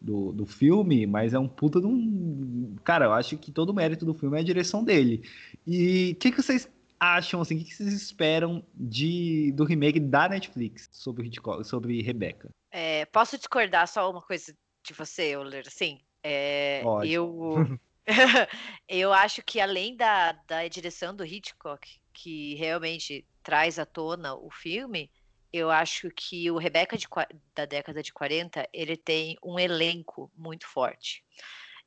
[0.00, 2.76] do, do filme, mas é um puta de um...
[2.84, 5.28] Cara, eu acho que todo o mérito do filme é a direção dele.
[5.66, 10.28] E o que, que vocês acham, assim, o que vocês esperam de, do remake da
[10.28, 12.48] Netflix sobre, Hitchcock, sobre Rebecca?
[12.70, 14.54] É, posso discordar só uma coisa
[14.86, 15.68] de você, Euler?
[15.68, 17.76] Sim, é, eu...
[18.88, 24.50] eu acho que além da, da direção do Hitchcock, que realmente traz à tona o
[24.50, 25.10] filme,
[25.52, 27.06] eu acho que o Rebecca de,
[27.54, 31.22] da década de 40, ele tem um elenco muito forte.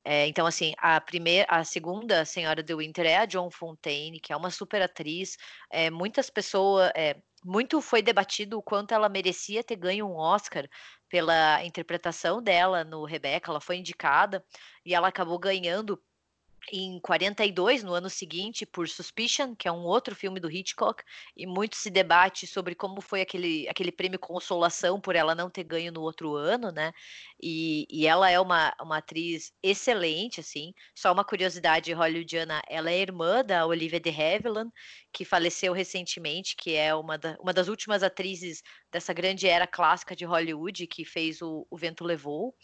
[0.04, 4.34] É, então, assim, a primeira, a segunda Senhora de Winter é a John Fontaine, que
[4.34, 5.38] é uma super atriz.
[5.70, 10.68] É, muitas pessoas, é, muito foi debatido o quanto ela merecia ter ganho um Oscar
[11.08, 14.44] pela interpretação dela no Rebecca, ela foi indicada
[14.86, 16.02] e ela acabou ganhando
[16.72, 21.04] em 42, no ano seguinte, por Suspicion, que é um outro filme do Hitchcock,
[21.36, 25.64] e muito se debate sobre como foi aquele, aquele prêmio Consolação por ela não ter
[25.64, 26.94] ganho no outro ano, né?
[27.42, 30.74] E, e ela é uma, uma atriz excelente, assim.
[30.96, 34.72] Só uma curiosidade hollywoodiana, ela é irmã da Olivia de Havilland,
[35.12, 40.16] que faleceu recentemente, que é uma, da, uma das últimas atrizes dessa grande era clássica
[40.16, 42.56] de Hollywood, que fez o, o Vento Levou.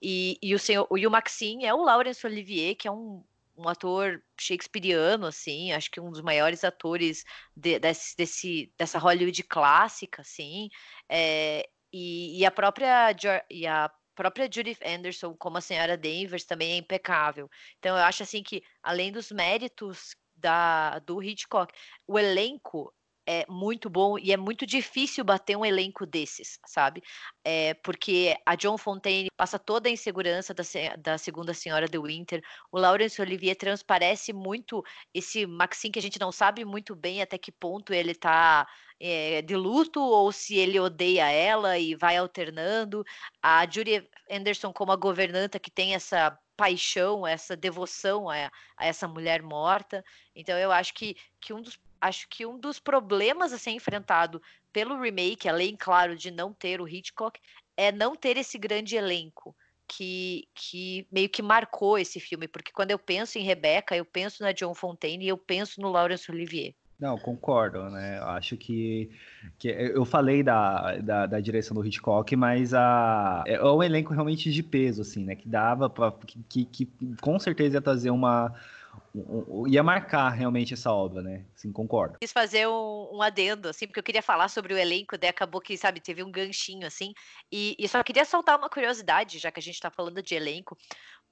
[0.00, 3.22] E, e, o senhor, e o Maxine é o Laurence Olivier, que é um
[3.56, 7.24] um ator shakespeariano, assim, acho que um dos maiores atores
[7.56, 10.68] de, desse, desse, dessa Hollywood clássica, assim,
[11.08, 13.14] é, e, e, a própria
[13.50, 17.50] e a própria Judith Anderson como a senhora Danvers também é impecável.
[17.78, 21.72] Então eu acho assim que além dos méritos da do Hitchcock,
[22.06, 22.92] o elenco
[23.26, 27.02] é muito bom e é muito difícil bater um elenco desses, sabe?
[27.44, 30.62] É, porque a John Fontaine passa toda a insegurança da,
[30.98, 36.20] da segunda senhora de Winter, o Laurence Olivier transparece muito esse Maxine que a gente
[36.20, 38.66] não sabe muito bem até que ponto ele tá
[39.00, 43.04] é, de luto ou se ele odeia ela e vai alternando.
[43.42, 49.08] A Judy Anderson como a governanta que tem essa paixão, essa devoção a, a essa
[49.08, 50.04] mulher morta.
[50.34, 54.42] Então eu acho que, que um dos acho que um dos problemas a ser enfrentado
[54.72, 57.40] pelo remake, além, claro, de não ter o Hitchcock,
[57.76, 59.54] é não ter esse grande elenco
[59.86, 62.48] que, que meio que marcou esse filme.
[62.48, 65.90] Porque quando eu penso em Rebecca, eu penso na John Fontaine e eu penso no
[65.90, 66.74] Laurence Olivier.
[66.98, 68.20] Não, concordo, né?
[68.20, 69.10] Acho que,
[69.58, 74.52] que eu falei da, da, da, direção do Hitchcock, mas a, é um elenco realmente
[74.52, 75.34] de peso, assim, né?
[75.34, 75.90] Que dava
[76.24, 78.54] que, que, que com certeza ia trazer uma
[79.68, 81.44] ia marcar realmente essa obra, né?
[81.54, 82.18] Sim, concordo.
[82.20, 85.60] Quis fazer um, um, adendo, assim, porque eu queria falar sobre o elenco, daí acabou
[85.60, 87.12] que, sabe, teve um ganchinho, assim,
[87.50, 90.76] e, e só queria soltar uma curiosidade, já que a gente tá falando de elenco,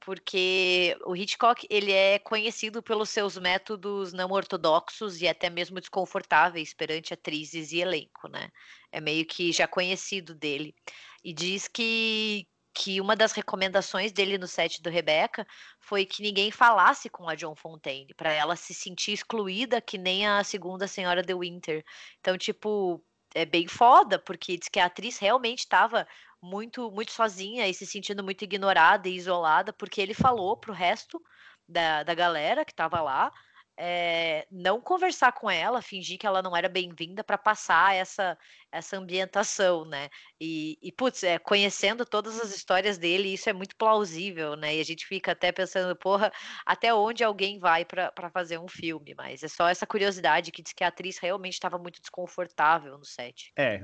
[0.01, 6.73] porque o Hitchcock, ele é conhecido pelos seus métodos não ortodoxos e até mesmo desconfortáveis
[6.73, 8.49] perante atrizes e elenco, né?
[8.91, 10.75] É meio que já conhecido dele.
[11.23, 12.47] E diz que,
[12.81, 15.47] que uma das recomendações dele no set do Rebecca
[15.79, 20.27] foi que ninguém falasse com a John Fontaine, para ela se sentir excluída que nem
[20.27, 21.85] a segunda senhora de Winter.
[22.21, 26.09] Então, tipo, é bem foda, porque diz que a atriz realmente estava
[26.41, 31.23] muito muito sozinha e se sentindo muito ignorada e isolada, porque ele falou pro resto
[31.69, 33.31] da, da galera que estava lá
[33.77, 38.37] é, não conversar com ela, fingir que ela não era bem-vinda para passar essa,
[38.71, 40.09] essa ambientação, né?
[40.41, 44.77] E, e putz, é, conhecendo todas as histórias dele, isso é muito plausível, né?
[44.77, 46.31] E a gente fica até pensando, porra,
[46.67, 49.15] até onde alguém vai para fazer um filme?
[49.17, 53.05] Mas é só essa curiosidade que diz que a atriz realmente estava muito desconfortável no
[53.05, 53.53] set.
[53.57, 53.83] É,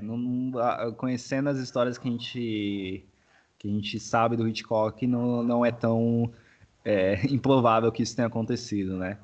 [0.97, 3.05] conhecendo as histórias que a gente,
[3.57, 6.31] que a gente sabe do Hitchcock, não, não é tão
[6.85, 9.17] é, improvável que isso tenha acontecido, né?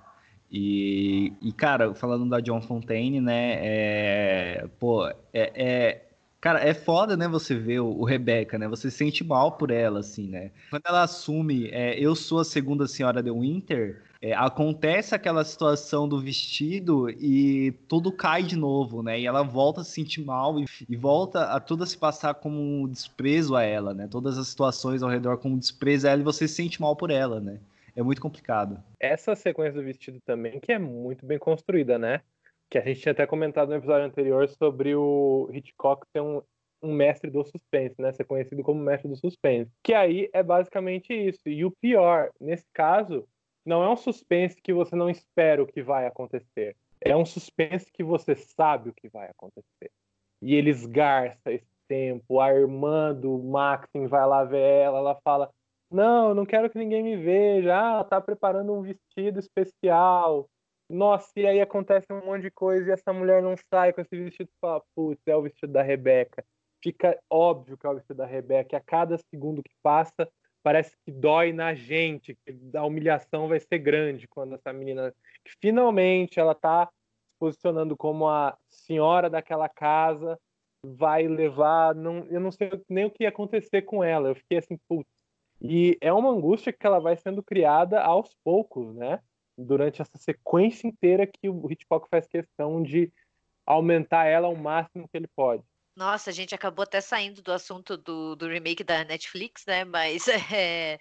[0.54, 3.58] E, e, cara, falando da John Fontaine, né?
[3.60, 6.02] É, pô, é, é,
[6.44, 8.68] Cara, é foda, né, você ver o, o Rebecca, né?
[8.68, 10.52] Você se sente mal por ela, assim, né?
[10.70, 16.06] Quando ela assume, é, eu sou a segunda senhora de Winter, é, acontece aquela situação
[16.06, 19.22] do vestido e tudo cai de novo, né?
[19.22, 22.34] E ela volta a se sentir mal e, e volta a tudo a se passar
[22.34, 24.06] como um desprezo a ela, né?
[24.12, 27.10] Todas as situações ao redor como desprezo a ela e você se sente mal por
[27.10, 27.58] ela, né?
[27.96, 28.84] É muito complicado.
[29.00, 32.22] Essa sequência do vestido também, que é muito bem construída, né?
[32.70, 36.42] Que a gente tinha até comentado no episódio anterior sobre o Hitchcock ser um,
[36.82, 38.12] um mestre do suspense, né?
[38.12, 39.72] Ser conhecido como mestre do suspense.
[39.84, 41.48] Que aí é basicamente isso.
[41.48, 43.28] E o pior, nesse caso,
[43.66, 46.76] não é um suspense que você não espera o que vai acontecer.
[47.00, 49.92] É um suspense que você sabe o que vai acontecer.
[50.42, 52.40] E ele esgarça esse tempo.
[52.40, 55.50] A irmã do Maxim vai lá ver ela, ela fala:
[55.94, 58.00] não, não quero que ninguém me veja.
[58.00, 60.50] Ah, tá preparando um vestido especial.
[60.90, 64.16] Nossa, e aí acontece um monte de coisa e essa mulher não sai com esse
[64.16, 66.44] vestido e fala, putz, é o vestido da Rebeca.
[66.84, 68.78] Fica óbvio que é o vestido da Rebeca.
[68.78, 70.28] A cada segundo que passa,
[70.64, 75.14] parece que dói na gente, que a humilhação vai ser grande quando essa menina,
[75.46, 80.40] que finalmente ela tá se posicionando como a senhora daquela casa,
[80.86, 84.30] vai levar, não, eu não sei nem o que ia acontecer com ela.
[84.30, 85.12] Eu fiquei assim, putz,
[85.64, 89.22] e é uma angústia que ela vai sendo criada aos poucos, né?
[89.57, 93.11] Durante essa sequência inteira que o Hitchcock faz questão de
[93.66, 95.64] aumentar ela ao máximo que ele pode.
[95.95, 99.86] Nossa, a gente acabou até saindo do assunto do, do remake da Netflix, né?
[99.86, 100.99] Mas é,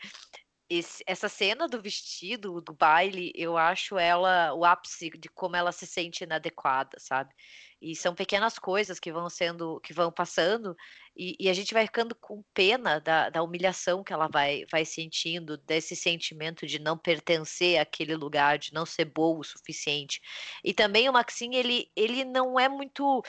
[0.69, 5.73] esse, essa cena do vestido, do baile, eu acho ela o ápice de como ela
[5.73, 7.35] se sente inadequada, sabe?
[7.81, 10.77] E são pequenas coisas que vão sendo, que vão passando,
[11.17, 14.85] E, e, a gente vai ficando com pena da, da humilhação que ela vai, vai
[14.85, 20.21] sentindo, desse sentimento de não pertencer àquele lugar, de não ser boa o suficiente.
[20.65, 23.23] E também o Maxim, ele, ele não é muito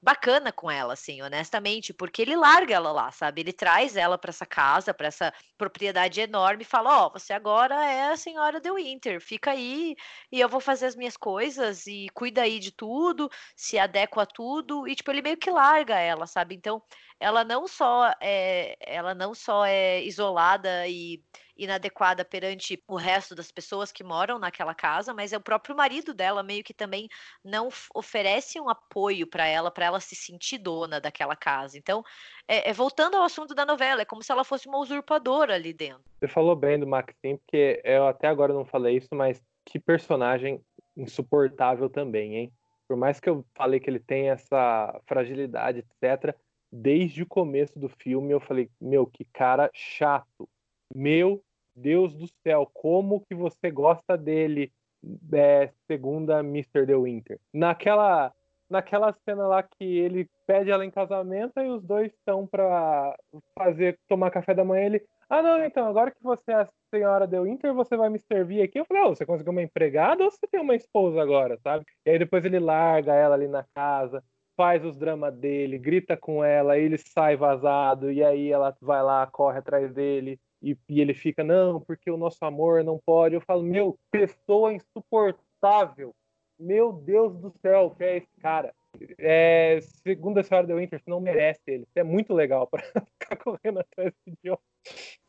[0.00, 3.40] bacana com ela, assim, honestamente, porque ele larga ela lá, sabe?
[3.40, 7.32] Ele traz ela para essa casa, para essa propriedade enorme e fala: Ó, oh, você
[7.32, 9.96] agora é a senhora de Winter, fica aí
[10.30, 14.26] e eu vou fazer as minhas coisas e cuida aí de tudo, se adequa a
[14.26, 14.86] tudo.
[14.86, 16.54] E, tipo, ele meio que larga ela, sabe?
[16.54, 16.82] Então,
[17.20, 21.22] ela não só é, ela não só é isolada e
[21.56, 26.14] inadequada perante o resto das pessoas que moram naquela casa, mas é o próprio marido
[26.14, 27.08] dela meio que também
[27.44, 31.76] não oferece um apoio para ela, para ela se sentir dona daquela casa.
[31.76, 32.04] Então,
[32.46, 35.72] é, é, voltando ao assunto da novela, é como se ela fosse uma usurpadora ali
[35.72, 36.04] dentro.
[36.20, 40.62] Você falou bem do Maxim, porque eu até agora não falei isso, mas que personagem
[40.96, 42.52] insuportável também, hein?
[42.86, 46.34] Por mais que eu falei que ele tem essa fragilidade, etc.,
[46.70, 50.48] desde o começo do filme eu falei, meu, que cara chato.
[50.94, 51.42] Meu
[51.74, 54.72] Deus do céu, como que você gosta dele,
[55.32, 56.86] é, segunda Mr.
[56.86, 57.38] The Winter.
[57.52, 58.34] Naquela,
[58.68, 63.16] naquela cena lá que ele pede ela em casamento e os dois estão para
[63.56, 67.28] fazer tomar café da manhã, ele, ah não, então agora que você é a senhora
[67.28, 68.80] The Winter, você vai me servir aqui.
[68.80, 71.84] Eu falei, oh, você conseguiu uma empregada ou você tem uma esposa agora, sabe?
[72.04, 74.22] E aí depois ele larga ela ali na casa
[74.58, 79.24] faz os dramas dele, grita com ela, ele sai vazado, e aí ela vai lá,
[79.28, 83.36] corre atrás dele, e, e, ele fica, não, porque o nosso amor não pode.
[83.36, 86.12] Eu falo, meu, pessoa insuportável.
[86.58, 88.74] Meu Deus do céu, que é esse cara?
[89.16, 91.86] É, segundo a senhora de Winter, não merece ele.
[91.86, 92.82] Você é muito legal para
[93.20, 94.62] ficar correndo atrás desse idiota.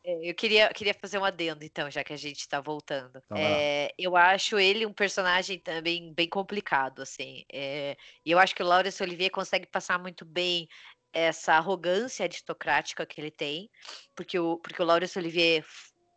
[0.09, 3.21] É, eu queria, queria fazer um adendo, então, já que a gente está voltando.
[3.23, 7.45] Então, é, eu acho ele um personagem também bem complicado, assim.
[7.51, 7.95] É,
[8.25, 10.67] e eu acho que o Laurence Olivier consegue passar muito bem
[11.13, 13.69] essa arrogância aristocrática que ele tem,
[14.15, 15.63] porque o, porque o Laurence Olivier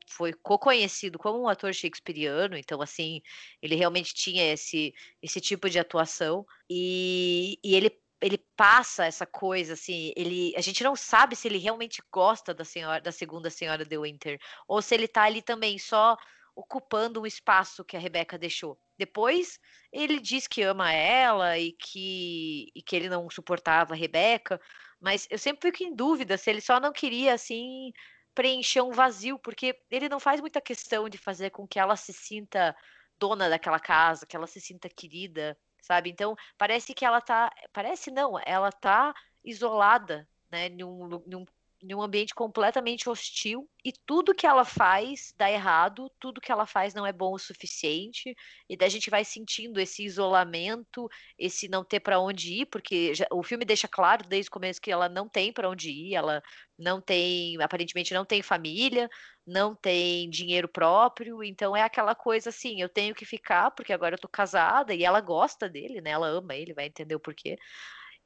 [0.08, 3.22] foi co-conhecido como um ator shakespeariano, então assim,
[3.62, 9.72] ele realmente tinha esse, esse tipo de atuação e, e ele ele passa essa coisa
[9.72, 13.84] assim, ele a gente não sabe se ele realmente gosta da senhora da segunda senhora
[13.84, 16.16] de Winter ou se ele tá ali também só
[16.54, 18.78] ocupando um espaço que a Rebeca deixou.
[18.98, 19.58] Depois
[19.90, 24.60] ele diz que ama ela e que, e que ele não suportava a Rebeca,
[25.00, 27.92] mas eu sempre fico em dúvida se ele só não queria assim
[28.34, 32.12] preencher um vazio, porque ele não faz muita questão de fazer com que ela se
[32.12, 32.74] sinta
[33.18, 36.10] dona daquela casa, que ela se sinta querida, sabe?
[36.10, 39.14] Então parece que ela tá, parece não, ela tá
[39.44, 41.44] isolada, né, num, num
[41.82, 46.64] em um ambiente completamente hostil e tudo que ela faz dá errado, tudo que ela
[46.64, 48.36] faz não é bom o suficiente
[48.68, 53.14] e daí a gente vai sentindo esse isolamento, esse não ter para onde ir, porque
[53.14, 56.14] já, o filme deixa claro desde o começo que ela não tem para onde ir,
[56.14, 56.40] ela
[56.78, 59.10] não tem, aparentemente não tem família,
[59.46, 64.14] não tem dinheiro próprio, então é aquela coisa assim, eu tenho que ficar porque agora
[64.14, 66.10] eu tô casada e ela gosta dele, né?
[66.10, 67.58] Ela ama ele, vai entender o porquê.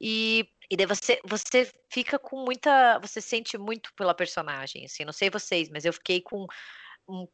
[0.00, 2.98] E, e daí você, você fica com muita.
[2.98, 5.04] Você sente muito pela personagem, assim.
[5.04, 6.46] Não sei vocês, mas eu fiquei com,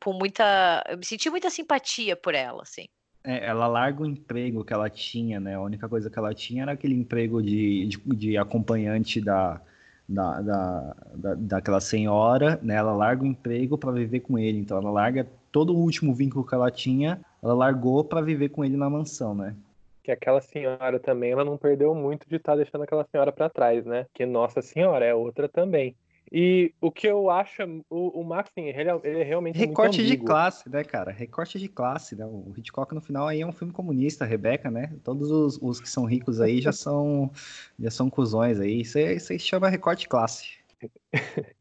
[0.00, 0.84] com muita.
[0.88, 2.86] Eu me senti muita simpatia por ela, assim.
[3.24, 5.54] É, ela larga o emprego que ela tinha, né?
[5.54, 9.60] A única coisa que ela tinha era aquele emprego de, de, de acompanhante da,
[10.08, 12.74] da, da, da, daquela senhora, né?
[12.74, 14.58] Ela larga o emprego para viver com ele.
[14.58, 18.64] Então ela larga todo o último vínculo que ela tinha, ela largou para viver com
[18.64, 19.54] ele na mansão, né?
[20.02, 23.48] que aquela senhora também, ela não perdeu muito de estar tá deixando aquela senhora para
[23.48, 24.06] trás, né?
[24.12, 25.94] Que Nossa Senhora é outra também.
[26.34, 30.66] E o que eu acho, o, o Max, ele, ele é realmente Recorte de classe,
[30.66, 31.10] né, cara?
[31.12, 32.24] Recorte de classe, né?
[32.24, 34.96] O Hitchcock no final aí é um filme comunista, Rebeca, né?
[35.04, 37.30] Todos os, os que são ricos aí já são
[37.78, 38.80] já são cuzões aí.
[38.80, 40.56] Isso aí, isso aí chama recorte de classe.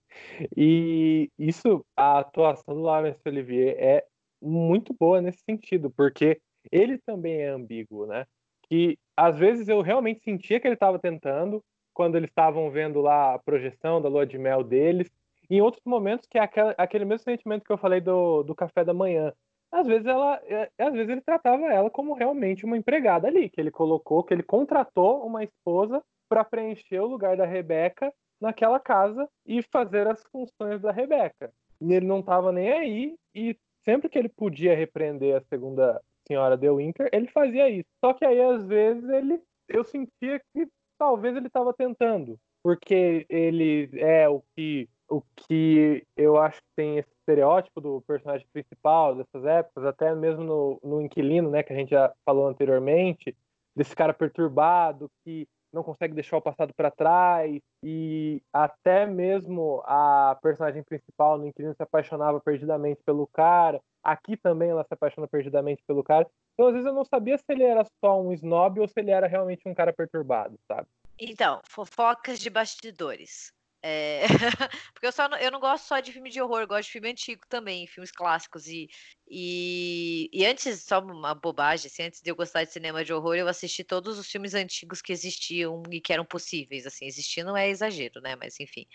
[0.55, 4.05] e isso, a atuação do Laurence Olivier é
[4.41, 6.39] muito boa nesse sentido, porque
[6.72, 8.26] ele também é ambíguo, né?
[8.69, 11.61] Que às vezes eu realmente sentia que ele estava tentando,
[11.94, 15.12] quando eles estavam vendo lá a projeção da lua de mel deles,
[15.50, 18.56] e em outros momentos que é aquela, aquele mesmo sentimento que eu falei do, do
[18.56, 19.34] café da manhã.
[19.72, 23.60] Às vezes ela, é, às vezes ele tratava ela como realmente uma empregada ali, que
[23.60, 29.30] ele colocou, que ele contratou uma esposa para preencher o lugar da Rebeca naquela casa
[29.46, 31.52] e fazer as funções da Rebeca.
[31.80, 36.58] E ele não estava nem aí e sempre que ele podia repreender a segunda senhora
[36.58, 37.89] The Winter, ele fazia isso.
[38.04, 40.68] Só que aí, às vezes, ele eu sentia que
[41.02, 46.99] talvez ele estava tentando, porque ele é o que o que eu acho que tem
[46.99, 51.76] esse estereótipo do personagem principal dessas épocas, até mesmo no, no Inquilino, né, que a
[51.76, 53.36] gente já falou anteriormente,
[53.76, 60.38] desse cara perturbado que não consegue deixar o passado para trás e até mesmo a
[60.41, 63.82] personagem principal no Inquilino se apaixonava perdidamente pelo cara.
[64.03, 66.28] Aqui também ela se apaixona perdidamente pelo cara.
[66.53, 69.11] Então às vezes eu não sabia se ele era só um snob ou se ele
[69.11, 70.88] era realmente um cara perturbado, sabe?
[71.19, 73.53] Então, fofocas de bastidores.
[73.84, 74.27] É...
[74.93, 76.91] Porque eu, só não, eu não gosto só de filme de horror, eu gosto de
[76.91, 78.67] filme antigo também, filmes clássicos.
[78.67, 78.89] E,
[79.27, 83.36] e, e antes, só uma bobagem, assim, antes de eu gostar de cinema de horror,
[83.36, 86.86] eu assisti todos os filmes antigos que existiam e que eram possíveis.
[86.86, 88.36] Assim, existir não é exagero, né?
[88.36, 88.86] Mas enfim.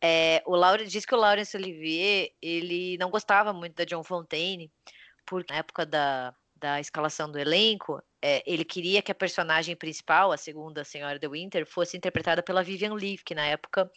[0.00, 4.70] É, o Laurence, diz que o Laurence Olivier ele não gostava muito da John Fontaine,
[5.26, 10.32] porque na época da, da escalação do elenco, é, ele queria que a personagem principal,
[10.32, 13.88] a segunda Senhora de Winter, fosse interpretada pela Vivian Leigh, que na época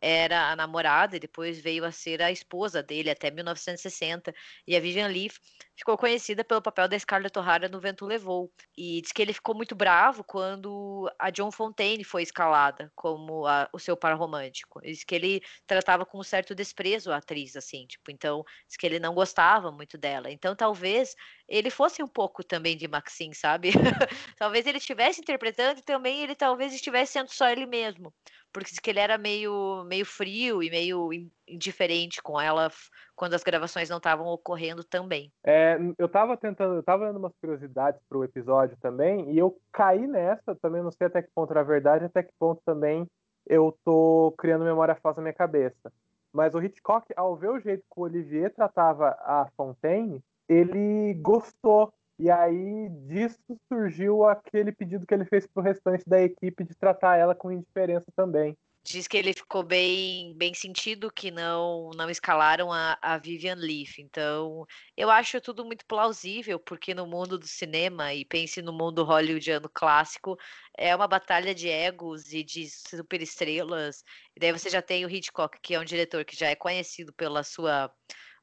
[0.00, 4.34] era a namorada e depois veio a ser a esposa dele até 1960.
[4.66, 5.32] E a Vivian Leigh
[5.76, 8.52] ficou conhecida pelo papel da Scarlett O'Hara no Vento Levou.
[8.76, 13.68] E diz que ele ficou muito bravo quando a John Fontaine foi escalada como a,
[13.72, 14.80] o seu par romântico.
[14.82, 18.86] Diz que ele tratava com um certo desprezo a atriz, assim, tipo, então diz que
[18.86, 20.30] ele não gostava muito dela.
[20.30, 21.14] Então talvez
[21.48, 23.70] ele fosse um pouco também de Maxine, sabe?
[24.38, 28.12] talvez ele estivesse interpretando e também ele talvez estivesse sendo só ele mesmo
[28.54, 31.10] porque que ele era meio, meio frio e meio
[31.46, 32.70] indiferente com ela
[33.16, 35.30] quando as gravações não estavam ocorrendo também.
[35.44, 39.58] É, eu estava tentando, eu tava dando umas curiosidades para o episódio também, e eu
[39.72, 43.06] caí nessa, também não sei até que ponto era verdade, até que ponto também
[43.44, 45.92] eu tô criando memória falsa na minha cabeça.
[46.32, 51.92] Mas o Hitchcock, ao ver o jeito que o Olivier tratava a Fontaine, ele gostou
[52.18, 53.38] e aí disso
[53.68, 57.50] surgiu aquele pedido que ele fez para o restante da equipe de tratar ela com
[57.50, 58.56] indiferença também.
[58.86, 63.98] Diz que ele ficou bem, bem sentido que não não escalaram a, a Vivian Leaf.
[63.98, 69.02] Então, eu acho tudo muito plausível, porque no mundo do cinema, e pense no mundo
[69.02, 70.36] hollywoodiano clássico,
[70.76, 74.04] é uma batalha de egos e de superestrelas.
[74.36, 77.10] E daí você já tem o Hitchcock, que é um diretor que já é conhecido
[77.14, 77.90] pela sua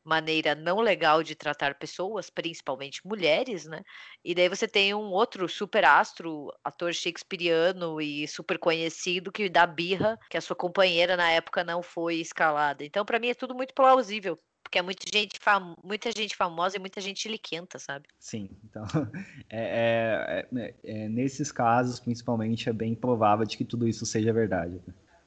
[0.03, 3.81] maneira não legal de tratar pessoas, principalmente mulheres, né?
[4.23, 9.65] E daí você tem um outro super astro, ator shakespeariano e super conhecido que dá
[9.65, 12.83] birra que a sua companheira na época não foi escalada.
[12.83, 14.37] Então, para mim é tudo muito plausível.
[14.63, 15.75] Porque é muita gente, fam...
[15.83, 18.07] muita gente famosa e muita gente liquenta, sabe?
[18.17, 18.83] Sim, então
[19.49, 24.31] é, é, é, é, nesses casos, principalmente, é bem provável de que tudo isso seja
[24.31, 24.79] verdade.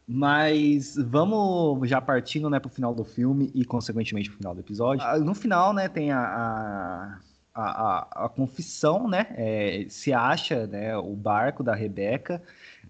[0.06, 4.54] Mas vamos já partindo né, para o final do filme e, consequentemente, para o final
[4.54, 5.04] do episódio.
[5.04, 7.18] Ah, no final, né, tem a, a,
[7.54, 9.28] a, a confissão, né?
[9.30, 12.42] É, se acha né, o barco da Rebeca,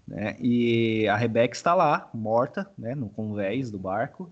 [0.05, 0.35] né?
[0.41, 4.29] E a Rebeca está lá, morta, né, no convés do barco.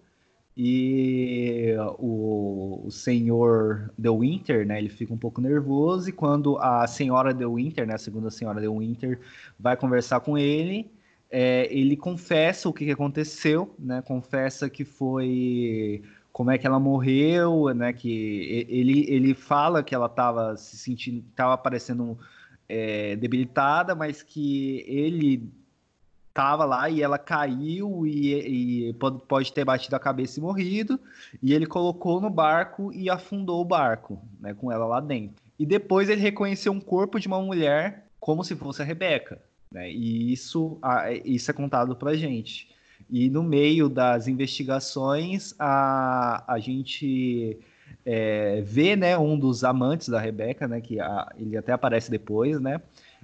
[0.55, 6.09] E o, o senhor The Winter, né, ele fica um pouco nervoso.
[6.09, 9.19] E quando a senhora The Winter, né, a segunda senhora The Winter,
[9.57, 10.91] vai conversar com ele
[11.36, 14.03] é, ele confessa o que, aconteceu, né?
[14.03, 17.91] Confessa que foi como é que ela morreu, né?
[17.91, 22.19] Que ele, ele fala que ela estava se sentindo, estava parecendo
[22.69, 25.51] é, debilitada, mas que ele
[26.29, 30.99] estava lá e ela caiu e, e pode, pode, ter batido a cabeça e morrido.
[31.41, 34.53] E ele colocou no barco e afundou o barco, né?
[34.53, 35.43] Com ela lá dentro.
[35.57, 39.41] E depois ele reconheceu um corpo de uma mulher como se fosse a Rebeca.
[39.74, 39.91] Né?
[39.91, 40.78] E isso,
[41.26, 42.69] isso é contado para a gente.
[43.09, 47.59] E no meio das investigações, a, a gente
[48.05, 52.59] é, vê né, um dos amantes da Rebeca, né, que a, ele até aparece depois,
[52.61, 52.80] né?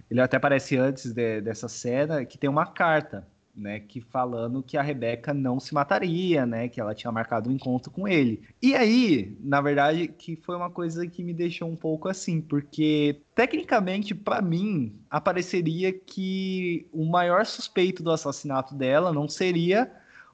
[0.09, 3.25] Ele até aparece antes de, dessa cena, que tem uma carta
[3.59, 7.53] né, que falando que a Rebeca não se mataria, né, que ela tinha marcado um
[7.53, 8.41] encontro com ele.
[8.61, 13.21] E aí, na verdade, que foi uma coisa que me deixou um pouco assim, porque
[13.35, 19.91] tecnicamente para mim apareceria que o maior suspeito do assassinato dela não seria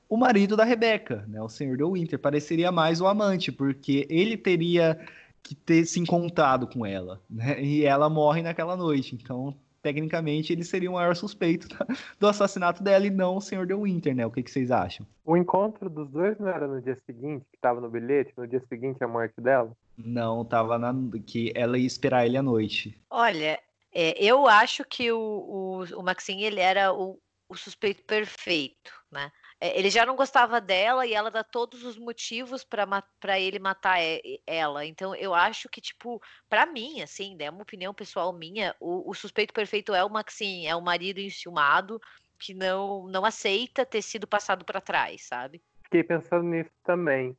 [0.07, 4.38] o marido da Rebeca, né, o senhor de Winter, pareceria mais o amante, porque ele
[4.38, 4.99] teria
[5.41, 7.63] que ter se encontrado com ela, né?
[7.63, 9.13] E ela morre naquela noite.
[9.13, 9.55] Então
[9.86, 11.68] tecnicamente ele seria o maior suspeito
[12.20, 14.26] do assassinato dela e não o senhor de Winter, né?
[14.26, 15.06] O que, que vocês acham?
[15.24, 18.64] O encontro dos dois não era no dia seguinte, que tava no bilhete, no dia
[18.68, 19.72] seguinte a morte dela?
[19.96, 20.92] Não, tava na
[21.28, 23.00] que ela ia esperar ele à noite.
[23.12, 23.60] Olha,
[23.94, 29.32] é, eu acho que o, o, o Maxine ele era o, o suspeito perfeito, né?
[29.66, 33.97] É, ele já não gostava dela e ela dá todos os motivos para ele matar
[34.45, 34.86] ela.
[34.86, 39.13] Então eu acho que, tipo, para mim, assim, né, uma opinião pessoal minha, o, o
[39.16, 41.99] suspeito perfeito é o Maxim, é o marido enciumado
[42.39, 45.63] que não, não aceita ter sido passado para trás, sabe?
[45.84, 47.36] Fiquei pensando nisso também.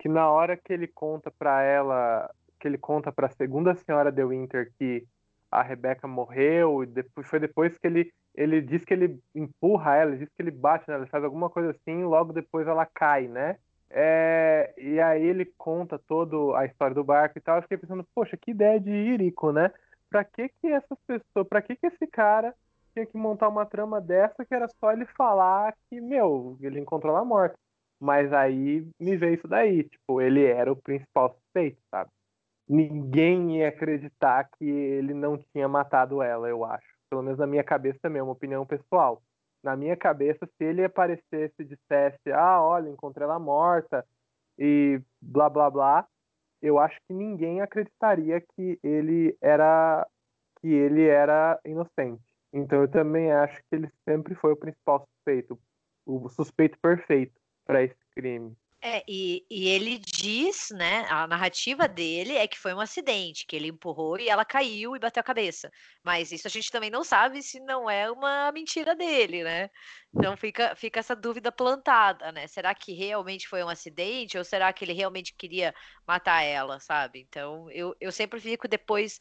[0.00, 4.10] Que na hora que ele conta para ela, que ele conta para a segunda senhora
[4.10, 5.06] de Winter que
[5.50, 10.10] a Rebeca morreu, e depois, foi depois que ele, ele diz que ele empurra ela,
[10.12, 13.56] ele diz que ele bate nela, faz alguma coisa assim, logo depois ela cai, né?
[13.90, 17.56] É, e aí ele conta toda a história do barco e tal.
[17.56, 19.72] Eu fiquei pensando, poxa, que ideia de Irico, né?
[20.10, 22.54] Pra que que essas pessoas, pra que que esse cara
[22.92, 27.14] tinha que montar uma trama dessa que era só ele falar que, meu, ele encontrou
[27.14, 27.56] ela morta.
[28.00, 32.10] Mas aí me veio isso daí, tipo, ele era o principal suspeito, sabe?
[32.68, 36.86] Ninguém ia acreditar que ele não tinha matado ela, eu acho.
[37.08, 39.22] Pelo menos na minha cabeça uma opinião pessoal
[39.62, 44.06] na minha cabeça, se ele aparecesse e dissesse, ah, olha, encontrei ela morta
[44.58, 46.06] e blá blá blá,
[46.60, 50.06] eu acho que ninguém acreditaria que ele era
[50.60, 52.24] que ele era inocente.
[52.52, 55.58] Então eu também acho que ele sempre foi o principal suspeito,
[56.04, 58.56] o suspeito perfeito para esse crime.
[58.80, 63.56] É, e, e ele diz, né, a narrativa dele é que foi um acidente, que
[63.56, 65.68] ele empurrou e ela caiu e bateu a cabeça.
[66.04, 69.68] Mas isso a gente também não sabe se não é uma mentira dele, né?
[70.14, 72.46] Então fica, fica essa dúvida plantada, né?
[72.46, 75.74] Será que realmente foi um acidente ou será que ele realmente queria
[76.06, 77.20] matar ela, sabe?
[77.28, 79.18] Então eu, eu sempre fico depois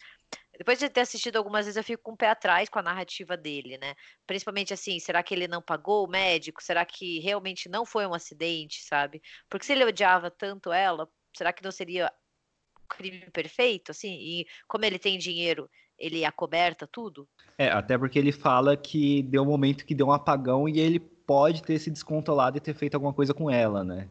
[0.58, 3.38] depois de ter assistido algumas vezes, eu fico com o pé atrás com a narrativa
[3.38, 3.94] dele, né?
[4.26, 6.64] Principalmente assim, será que ele não pagou o médico?
[6.64, 9.22] Será que realmente não foi um acidente, sabe?
[9.50, 12.12] Porque se ele odiava tanto ela, será que não seria
[12.90, 14.14] crime perfeito, assim?
[14.14, 17.28] E como ele tem dinheiro, ele acoberta tudo?
[17.58, 21.00] É, até porque ele fala que deu um momento que deu um apagão e ele
[21.00, 24.10] pode ter se descontrolado e ter feito alguma coisa com ela, né?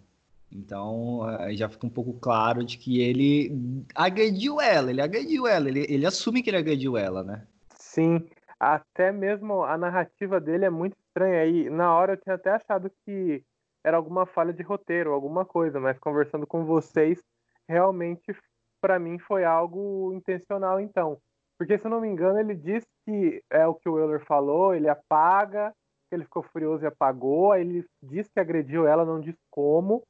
[0.51, 1.21] Então,
[1.53, 6.07] já fica um pouco claro de que ele agrediu ela, ele agrediu ela, ele, ele
[6.07, 7.47] assume que ele agrediu ela, né?
[7.75, 8.27] Sim,
[8.59, 11.41] até mesmo a narrativa dele é muito estranha.
[11.41, 11.69] aí.
[11.69, 13.43] na hora eu tinha até achado que
[13.85, 17.23] era alguma falha de roteiro, alguma coisa, mas conversando com vocês,
[17.69, 18.35] realmente
[18.81, 21.19] para mim foi algo intencional então.
[21.59, 24.75] Porque se eu não me engano, ele diz que é o que o Euler falou,
[24.75, 25.73] ele apaga,
[26.09, 30.03] que ele ficou furioso e apagou, aí ele diz que agrediu ela, não diz como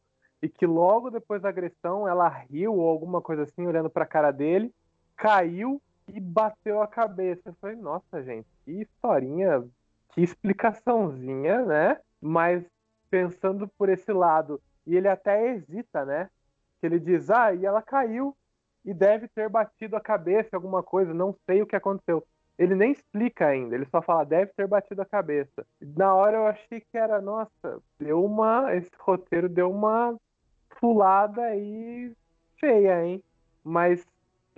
[0.46, 4.08] e que logo depois da agressão ela riu ou alguma coisa assim, olhando para a
[4.08, 4.72] cara dele,
[5.16, 7.48] caiu e bateu a cabeça.
[7.48, 9.66] Eu falei, nossa, gente, que historinha,
[10.10, 12.00] que explicaçãozinha, né?
[12.20, 12.64] Mas
[13.10, 16.30] pensando por esse lado, e ele até hesita, né?
[16.80, 18.36] Que ele diz, ah, e ela caiu
[18.84, 22.24] e deve ter batido a cabeça, alguma coisa, não sei o que aconteceu.
[22.56, 25.66] Ele nem explica ainda, ele só fala, deve ter batido a cabeça.
[25.80, 28.72] Na hora eu achei que era, nossa, deu uma.
[28.76, 30.16] Esse roteiro deu uma
[30.80, 32.12] pulada aí
[32.58, 33.22] feia, hein?
[33.64, 34.04] Mas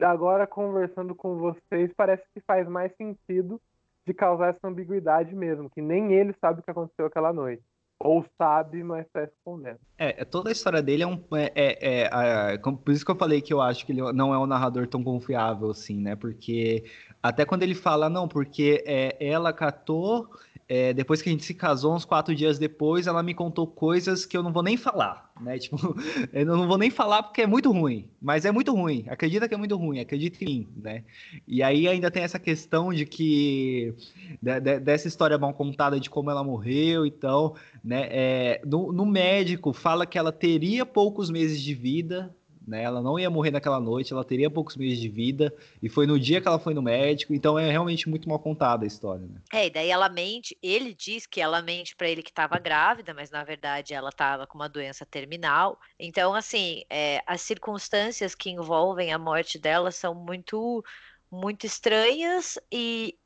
[0.00, 3.60] agora conversando com vocês, parece que faz mais sentido
[4.06, 7.62] de causar essa ambiguidade mesmo, que nem ele sabe o que aconteceu aquela noite.
[8.00, 9.80] Ou sabe, mas está escondendo.
[9.98, 11.20] É, toda a história dele é um.
[11.32, 14.32] É, é, é, é, por isso que eu falei que eu acho que ele não
[14.32, 16.14] é um narrador tão confiável assim, né?
[16.14, 16.84] Porque
[17.20, 20.30] até quando ele fala, não, porque é, ela catou
[20.68, 24.26] é, depois que a gente se casou, uns quatro dias depois, ela me contou coisas
[24.26, 25.58] que eu não vou nem falar, né?
[25.68, 25.96] Tipo,
[26.32, 29.04] eu não vou nem falar porque é muito ruim, mas é muito ruim.
[29.08, 31.04] Acredita que é muito ruim, acredita em mim, né?
[31.46, 33.94] E aí ainda tem essa questão de que
[34.40, 38.06] de, de, dessa história mal contada de como ela morreu e então, né?
[38.10, 42.34] É, no, no médico fala que ela teria poucos meses de vida,
[42.68, 42.82] né?
[42.82, 46.18] Ela não ia morrer naquela noite, ela teria poucos meses de vida, e foi no
[46.18, 49.40] dia que ela foi no médico, então é realmente muito mal contada a história, né?
[49.52, 53.14] É, e daí ela mente, ele diz que ela mente para ele que estava grávida,
[53.14, 55.78] mas na verdade ela estava com uma doença terminal.
[55.98, 60.84] Então, assim, é, as circunstâncias que envolvem a morte dela são muito,
[61.30, 63.16] muito estranhas e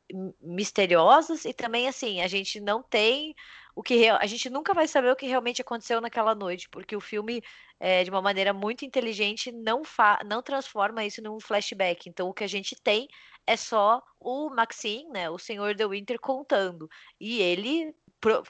[0.40, 3.34] misteriosas, e também, assim, a gente não tem
[3.74, 7.00] o que a gente nunca vai saber o que realmente aconteceu naquela noite, porque o
[7.00, 7.42] filme
[7.82, 12.08] é, de uma maneira muito inteligente, não, fa não transforma isso num flashback.
[12.08, 13.08] Então, o que a gente tem
[13.44, 16.88] é só o Maxine, né, o senhor The Winter, contando.
[17.20, 17.92] E ele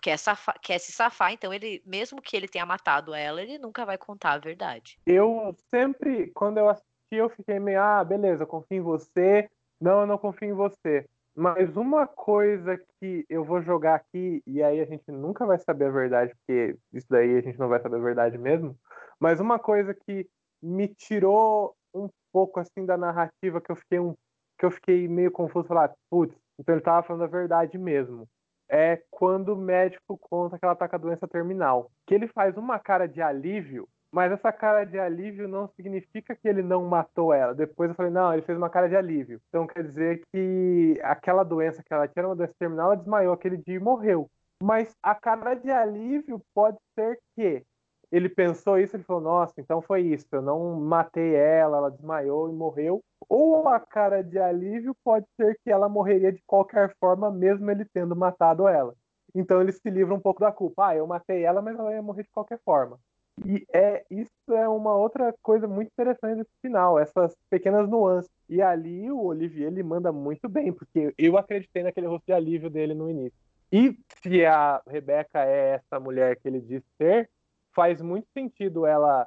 [0.02, 0.18] quer,
[0.60, 4.32] quer se safar, então ele, mesmo que ele tenha matado ela, ele nunca vai contar
[4.32, 4.98] a verdade.
[5.06, 9.48] Eu sempre, quando eu assisti, eu fiquei meio, ah, beleza, confio em você.
[9.80, 11.06] Não, eu não confio em você.
[11.34, 15.86] Mas uma coisa que eu vou jogar aqui, e aí a gente nunca vai saber
[15.86, 18.76] a verdade, porque isso daí a gente não vai saber a verdade mesmo,
[19.22, 20.28] mas uma coisa que
[20.60, 24.16] me tirou um pouco assim da narrativa que eu fiquei um
[24.58, 28.28] que eu fiquei meio confuso, falar, putz, então ele tava falando a verdade mesmo.
[28.68, 32.56] É quando o médico conta que ela tá com a doença terminal, que ele faz
[32.56, 37.32] uma cara de alívio, mas essa cara de alívio não significa que ele não matou
[37.32, 37.54] ela.
[37.54, 39.40] Depois eu falei, não, ele fez uma cara de alívio.
[39.48, 43.56] Então quer dizer que aquela doença que ela tinha, uma doença terminal, ela desmaiou aquele
[43.56, 44.28] dia e morreu.
[44.62, 47.64] Mas a cara de alívio pode ser que
[48.12, 52.50] ele pensou isso, ele falou, nossa, então foi isso, eu não matei ela, ela desmaiou
[52.50, 53.02] e morreu.
[53.26, 57.86] Ou a cara de alívio pode ser que ela morreria de qualquer forma, mesmo ele
[57.86, 58.94] tendo matado ela.
[59.34, 60.88] Então ele se livra um pouco da culpa.
[60.88, 62.98] Ah, eu matei ela, mas ela ia morrer de qualquer forma.
[63.46, 68.30] E é isso é uma outra coisa muito interessante desse final, essas pequenas nuances.
[68.46, 72.68] E ali o Olivier ele manda muito bem, porque eu acreditei naquele rosto de alívio
[72.68, 73.38] dele no início.
[73.72, 77.30] E se a Rebeca é essa mulher que ele diz ser,
[77.74, 79.26] faz muito sentido ela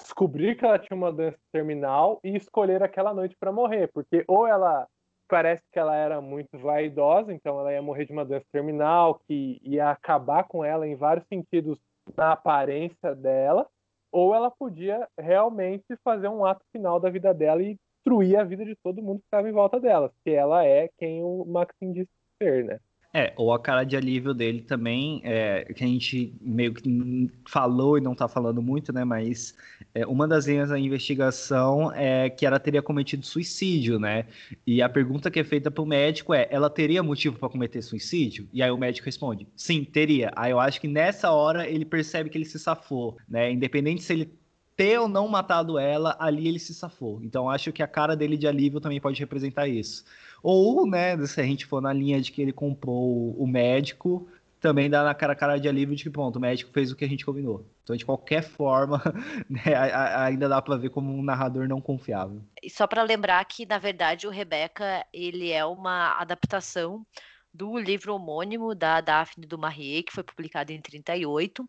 [0.00, 4.46] descobrir que ela tinha uma doença terminal e escolher aquela noite para morrer, porque ou
[4.46, 4.86] ela
[5.28, 9.58] parece que ela era muito vaidosa, então ela ia morrer de uma doença terminal que
[9.62, 11.78] ia acabar com ela em vários sentidos
[12.16, 13.66] na aparência dela,
[14.12, 18.64] ou ela podia realmente fazer um ato final da vida dela e destruir a vida
[18.64, 22.10] de todo mundo que estava em volta dela, que ela é quem o Maxim disse
[22.40, 22.80] ser, né?
[23.16, 27.96] É, ou a cara de alívio dele também, é, que a gente meio que falou
[27.96, 29.06] e não tá falando muito, né?
[29.06, 29.54] Mas
[29.94, 34.26] é, uma das linhas da investigação é que ela teria cometido suicídio, né?
[34.66, 38.46] E a pergunta que é feita pro médico é: ela teria motivo para cometer suicídio?
[38.52, 40.30] E aí o médico responde: sim, teria.
[40.36, 43.50] Aí eu acho que nessa hora ele percebe que ele se safou, né?
[43.50, 44.30] Independente se ele
[44.76, 47.22] ter ou não matado ela, ali ele se safou.
[47.22, 50.04] Então acho que a cara dele de alívio também pode representar isso.
[50.48, 54.28] Ou, né, se a gente for na linha de que ele comprou o médico,
[54.60, 57.04] também dá na cara cara de alívio de que, pronto, o médico fez o que
[57.04, 57.66] a gente combinou.
[57.82, 59.02] Então, de qualquer forma,
[59.50, 59.74] né,
[60.14, 62.40] ainda dá para ver como um narrador não confiável.
[62.62, 67.04] E só para lembrar que, na verdade, o Rebeca, ele é uma adaptação
[67.52, 71.68] do livro homônimo da Daphne du Maurier, que foi publicado em 38,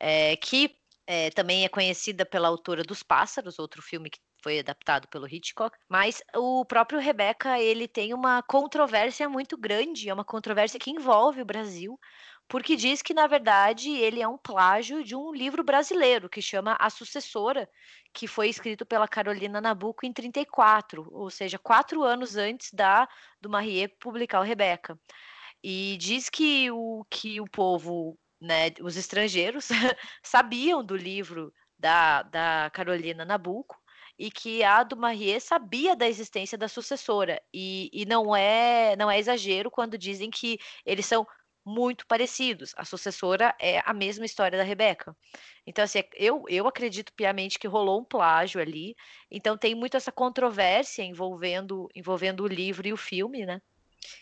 [0.00, 0.74] é, que
[1.06, 5.76] é, também é conhecida pela autora dos Pássaros, outro filme que foi adaptado pelo Hitchcock,
[5.88, 11.42] mas o próprio Rebecca, ele tem uma controvérsia muito grande, é uma controvérsia que envolve
[11.42, 11.98] o Brasil,
[12.48, 16.76] porque diz que, na verdade, ele é um plágio de um livro brasileiro que chama
[16.80, 17.68] A Sucessora,
[18.14, 23.06] que foi escrito pela Carolina Nabuco em 34, ou seja, quatro anos antes da
[23.40, 24.98] do Marie publicar o Rebeca.
[25.62, 29.68] E diz que o, que o povo, né, os estrangeiros,
[30.22, 33.77] sabiam do livro da, da Carolina Nabuco
[34.18, 37.40] e que a do Marie sabia da existência da sucessora.
[37.52, 41.26] E, e não é não é exagero quando dizem que eles são
[41.64, 42.72] muito parecidos.
[42.76, 45.14] A sucessora é a mesma história da Rebeca.
[45.66, 48.94] Então, assim, eu, eu acredito piamente que rolou um plágio ali.
[49.30, 53.60] Então, tem muito essa controvérsia envolvendo, envolvendo o livro e o filme, né?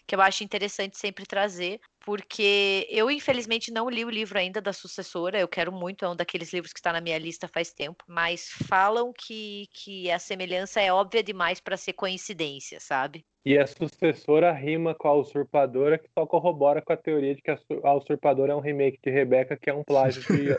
[0.07, 4.73] Que eu acho interessante sempre trazer, porque eu, infelizmente, não li o livro ainda da
[4.73, 5.41] sucessora.
[5.41, 8.05] Eu quero muito, é um daqueles livros que está na minha lista faz tempo.
[8.07, 13.27] Mas falam que, que a semelhança é óbvia demais para ser coincidência, sabe?
[13.45, 17.51] E a sucessora rima com a usurpadora, que só corrobora com a teoria de que
[17.51, 20.53] a usurpadora é um remake de Rebeca, que é um plágio de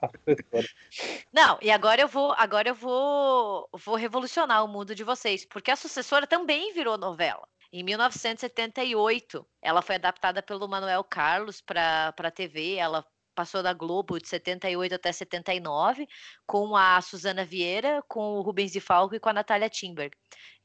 [0.00, 0.66] a sucessora.
[1.34, 5.72] Não, e agora eu vou, agora eu vou, vou revolucionar o mundo de vocês, porque
[5.72, 7.42] a sucessora também virou novela.
[7.74, 12.74] Em 1978, ela foi adaptada pelo Manuel Carlos para a TV.
[12.74, 16.06] Ela passou da Globo de 78 até 79,
[16.46, 20.10] com a Suzana Vieira, com o Rubens de Falco e com a Natália Timber.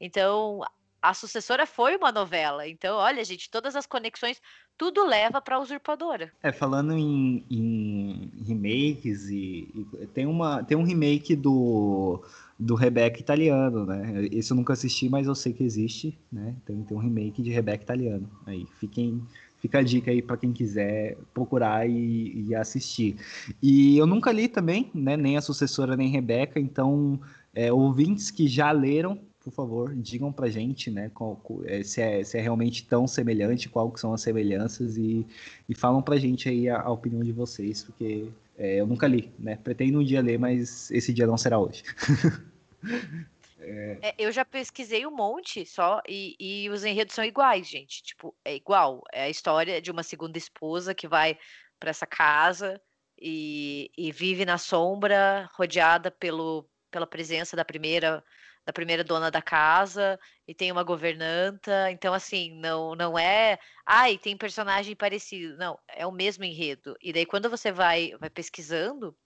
[0.00, 0.60] Então,
[1.00, 2.68] a sucessora foi uma novela.
[2.68, 4.40] Então, olha, gente, todas as conexões,
[4.76, 6.32] tudo leva para a usurpadora.
[6.42, 12.22] É, falando em, em remakes, e, e, tem, uma, tem um remake do
[12.58, 14.26] do Rebeca italiano, né?
[14.32, 16.56] Esse eu nunca assisti, mas eu sei que existe, né?
[16.66, 18.28] Tem, tem um remake de Rebeca italiano.
[18.44, 19.22] Aí fiquem,
[19.60, 23.16] fica a dica aí para quem quiser procurar e, e, assistir.
[23.62, 25.16] E eu nunca li também, né?
[25.16, 27.20] Nem a sucessora nem Rebeca, então
[27.54, 31.10] é, ouvintes que já leram, por favor, digam pra gente, né?
[31.12, 35.26] Qual, é, se, é, se é realmente tão semelhante, quais são as semelhanças e,
[35.68, 39.30] e falam pra gente aí a, a opinião de vocês, porque é, eu nunca li,
[39.38, 39.56] né?
[39.56, 41.82] Pretendo um dia ler, mas esse dia não será hoje.
[43.60, 43.98] é...
[44.02, 48.02] É, eu já pesquisei um monte só e, e, os enredos são iguais, gente.
[48.02, 49.02] Tipo, é igual.
[49.12, 51.38] É a história de uma segunda esposa que vai
[51.78, 52.80] para essa casa
[53.20, 58.22] e, e, vive na sombra, rodeada pelo, pela presença da primeira
[58.68, 61.90] da primeira dona da casa e tem uma governanta.
[61.90, 63.58] Então, assim, não, não é.
[63.86, 65.56] Ai, tem personagem parecido.
[65.56, 66.94] Não, é o mesmo enredo.
[67.00, 69.16] E daí, quando você vai, vai pesquisando,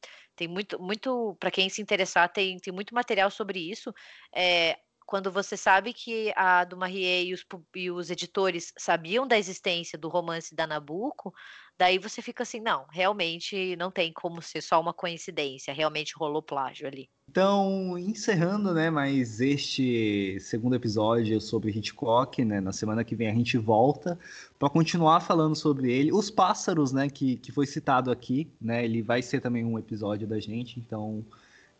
[0.42, 3.94] tem muito, muito para quem se interessar, tem, tem muito material sobre isso.
[4.34, 4.76] É,
[5.12, 7.44] quando você sabe que a do Marie e os,
[7.76, 11.34] e os editores sabiam da existência do romance da Nabucco,
[11.78, 16.40] daí você fica assim, não, realmente não tem como ser só uma coincidência, realmente rolou
[16.40, 17.10] plágio ali.
[17.28, 23.34] Então, encerrando, né, mais este segundo episódio sobre Hitchcock, né, na semana que vem a
[23.34, 24.18] gente volta
[24.58, 26.10] para continuar falando sobre ele.
[26.10, 30.26] Os pássaros, né, que, que foi citado aqui, né, ele vai ser também um episódio
[30.26, 31.22] da gente, então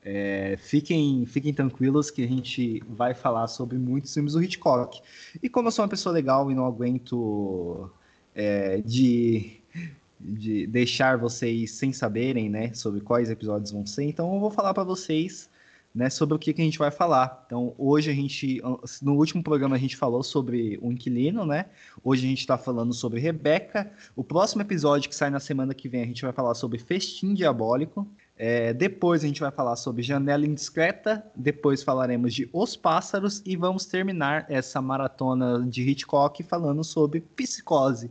[0.04, 5.00] é, fiquem, fiquem tranquilos que a gente vai falar sobre muitos filmes do Hitchcock.
[5.42, 7.88] E como eu sou uma pessoa legal e não aguento
[8.34, 9.60] é, de,
[10.18, 14.74] de deixar vocês sem saberem né, sobre quais episódios vão ser, então eu vou falar
[14.74, 15.48] para vocês
[15.94, 17.44] né, sobre o que, que, a gente vai falar.
[17.46, 18.60] Então, hoje a gente,
[19.00, 21.66] no último programa a gente falou sobre o inquilino, né?
[22.02, 23.92] Hoje a gente está falando sobre Rebeca.
[24.16, 27.34] O próximo episódio que sai na semana que vem a gente vai falar sobre Festim
[27.34, 28.08] Diabólico.
[28.44, 33.54] É, depois a gente vai falar sobre Janela Indiscreta, depois falaremos de Os Pássaros e
[33.54, 38.10] vamos terminar essa maratona de Hitchcock falando sobre Psicose.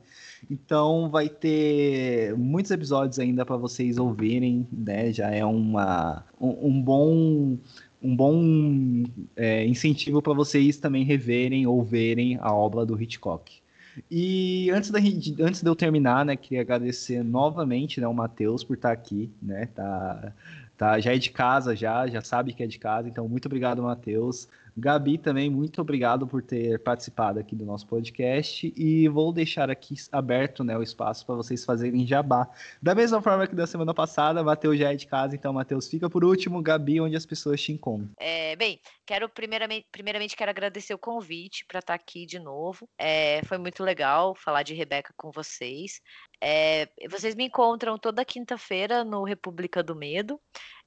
[0.50, 5.12] Então vai ter muitos episódios ainda para vocês ouvirem, né?
[5.12, 7.58] Já é uma, um, um bom
[8.02, 9.04] um bom
[9.36, 13.62] é, incentivo para vocês também reverem ou verem a obra do Hitchcock.
[14.10, 18.76] E antes, da, antes de eu terminar, né, queria agradecer novamente né, o Matheus por
[18.76, 19.68] estar aqui, né?
[19.68, 20.34] Tá,
[20.78, 23.84] tá, já é de casa, já, já sabe que é de casa, então muito obrigado,
[23.84, 24.48] Matheus.
[24.78, 29.96] Gabi também, muito obrigado por ter participado aqui do nosso podcast e vou deixar aqui
[30.12, 32.50] aberto né, o espaço para vocês fazerem jabá.
[32.82, 36.10] Da mesma forma que da semana passada, Matheus já é de casa, então Matheus fica
[36.10, 38.10] por último, Gabi, onde as pessoas te encontram.
[38.20, 42.88] É, bem, quero primeiramente, primeiramente quero agradecer o convite para estar aqui de novo.
[42.98, 46.00] É, foi muito legal falar de Rebeca com vocês.
[46.42, 50.40] É, vocês me encontram toda quinta-feira no República do Medo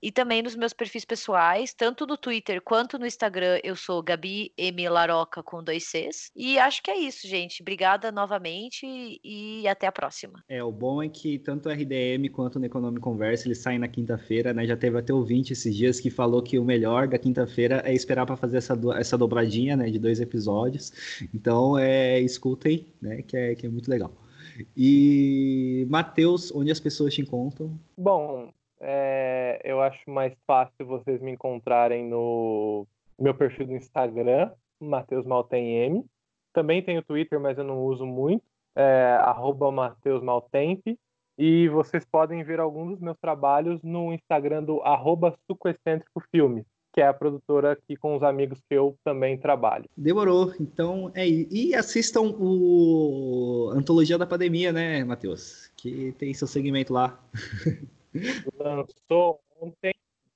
[0.05, 3.59] e também nos meus perfis pessoais, tanto no Twitter quanto no Instagram.
[3.65, 4.87] Eu sou Gabi M.
[4.91, 6.31] Laroca com dois Cs.
[6.37, 7.63] E acho que é isso, gente.
[7.63, 8.85] Obrigada novamente
[9.25, 10.45] e até a próxima.
[10.47, 13.89] É, o bom é que tanto o RDM quanto o Economic Conversa eles saem na
[13.89, 14.67] quinta-feira, né?
[14.67, 18.27] Já teve até ouvinte esses dias que falou que o melhor da quinta-feira é esperar
[18.27, 19.89] para fazer essa, do, essa dobradinha, né?
[19.89, 20.93] De dois episódios.
[21.33, 23.23] Então, é, escutem, né?
[23.23, 24.15] Que é, que é muito legal.
[24.77, 27.81] E Matheus, onde as pessoas te encontram?
[27.97, 32.87] Bom, é, eu acho mais fácil vocês me encontrarem no
[33.19, 34.51] meu perfil do Instagram,
[34.81, 36.05] Matheus Maltem.
[36.53, 38.45] Também tenho Twitter, mas eu não uso muito,
[38.77, 40.83] é, arroba Matheus Maltemp.
[41.37, 45.37] E vocês podem ver alguns dos meus trabalhos no Instagram do arroba
[46.95, 49.85] que é a produtora aqui com os amigos que eu também trabalho.
[49.97, 50.53] Demorou.
[50.61, 55.73] Então, é E assistam o Antologia da Pandemia, né, Matheus?
[55.77, 57.19] Que tem seu segmento lá.
[58.59, 59.93] Lançou ontem,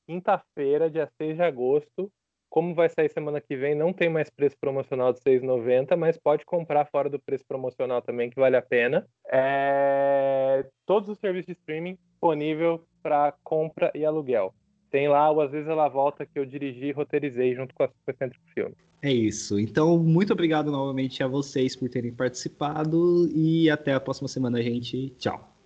[0.06, 2.10] quinta-feira, dia 6 de agosto.
[2.50, 6.16] Como vai sair semana que vem, não tem mais preço promocional de R$ 6,90, mas
[6.16, 9.06] pode comprar fora do preço promocional também, que vale a pena.
[9.30, 10.66] É...
[10.86, 14.54] Todos os serviços de streaming disponível para compra e aluguel.
[14.90, 17.88] Tem lá o Às vezes ela volta que eu dirigi e roteirizei junto com a
[17.88, 18.74] Supercêntrico Filme.
[19.02, 19.60] É isso.
[19.60, 25.10] Então, muito obrigado novamente a vocês por terem participado e até a próxima semana, gente.
[25.18, 25.57] Tchau.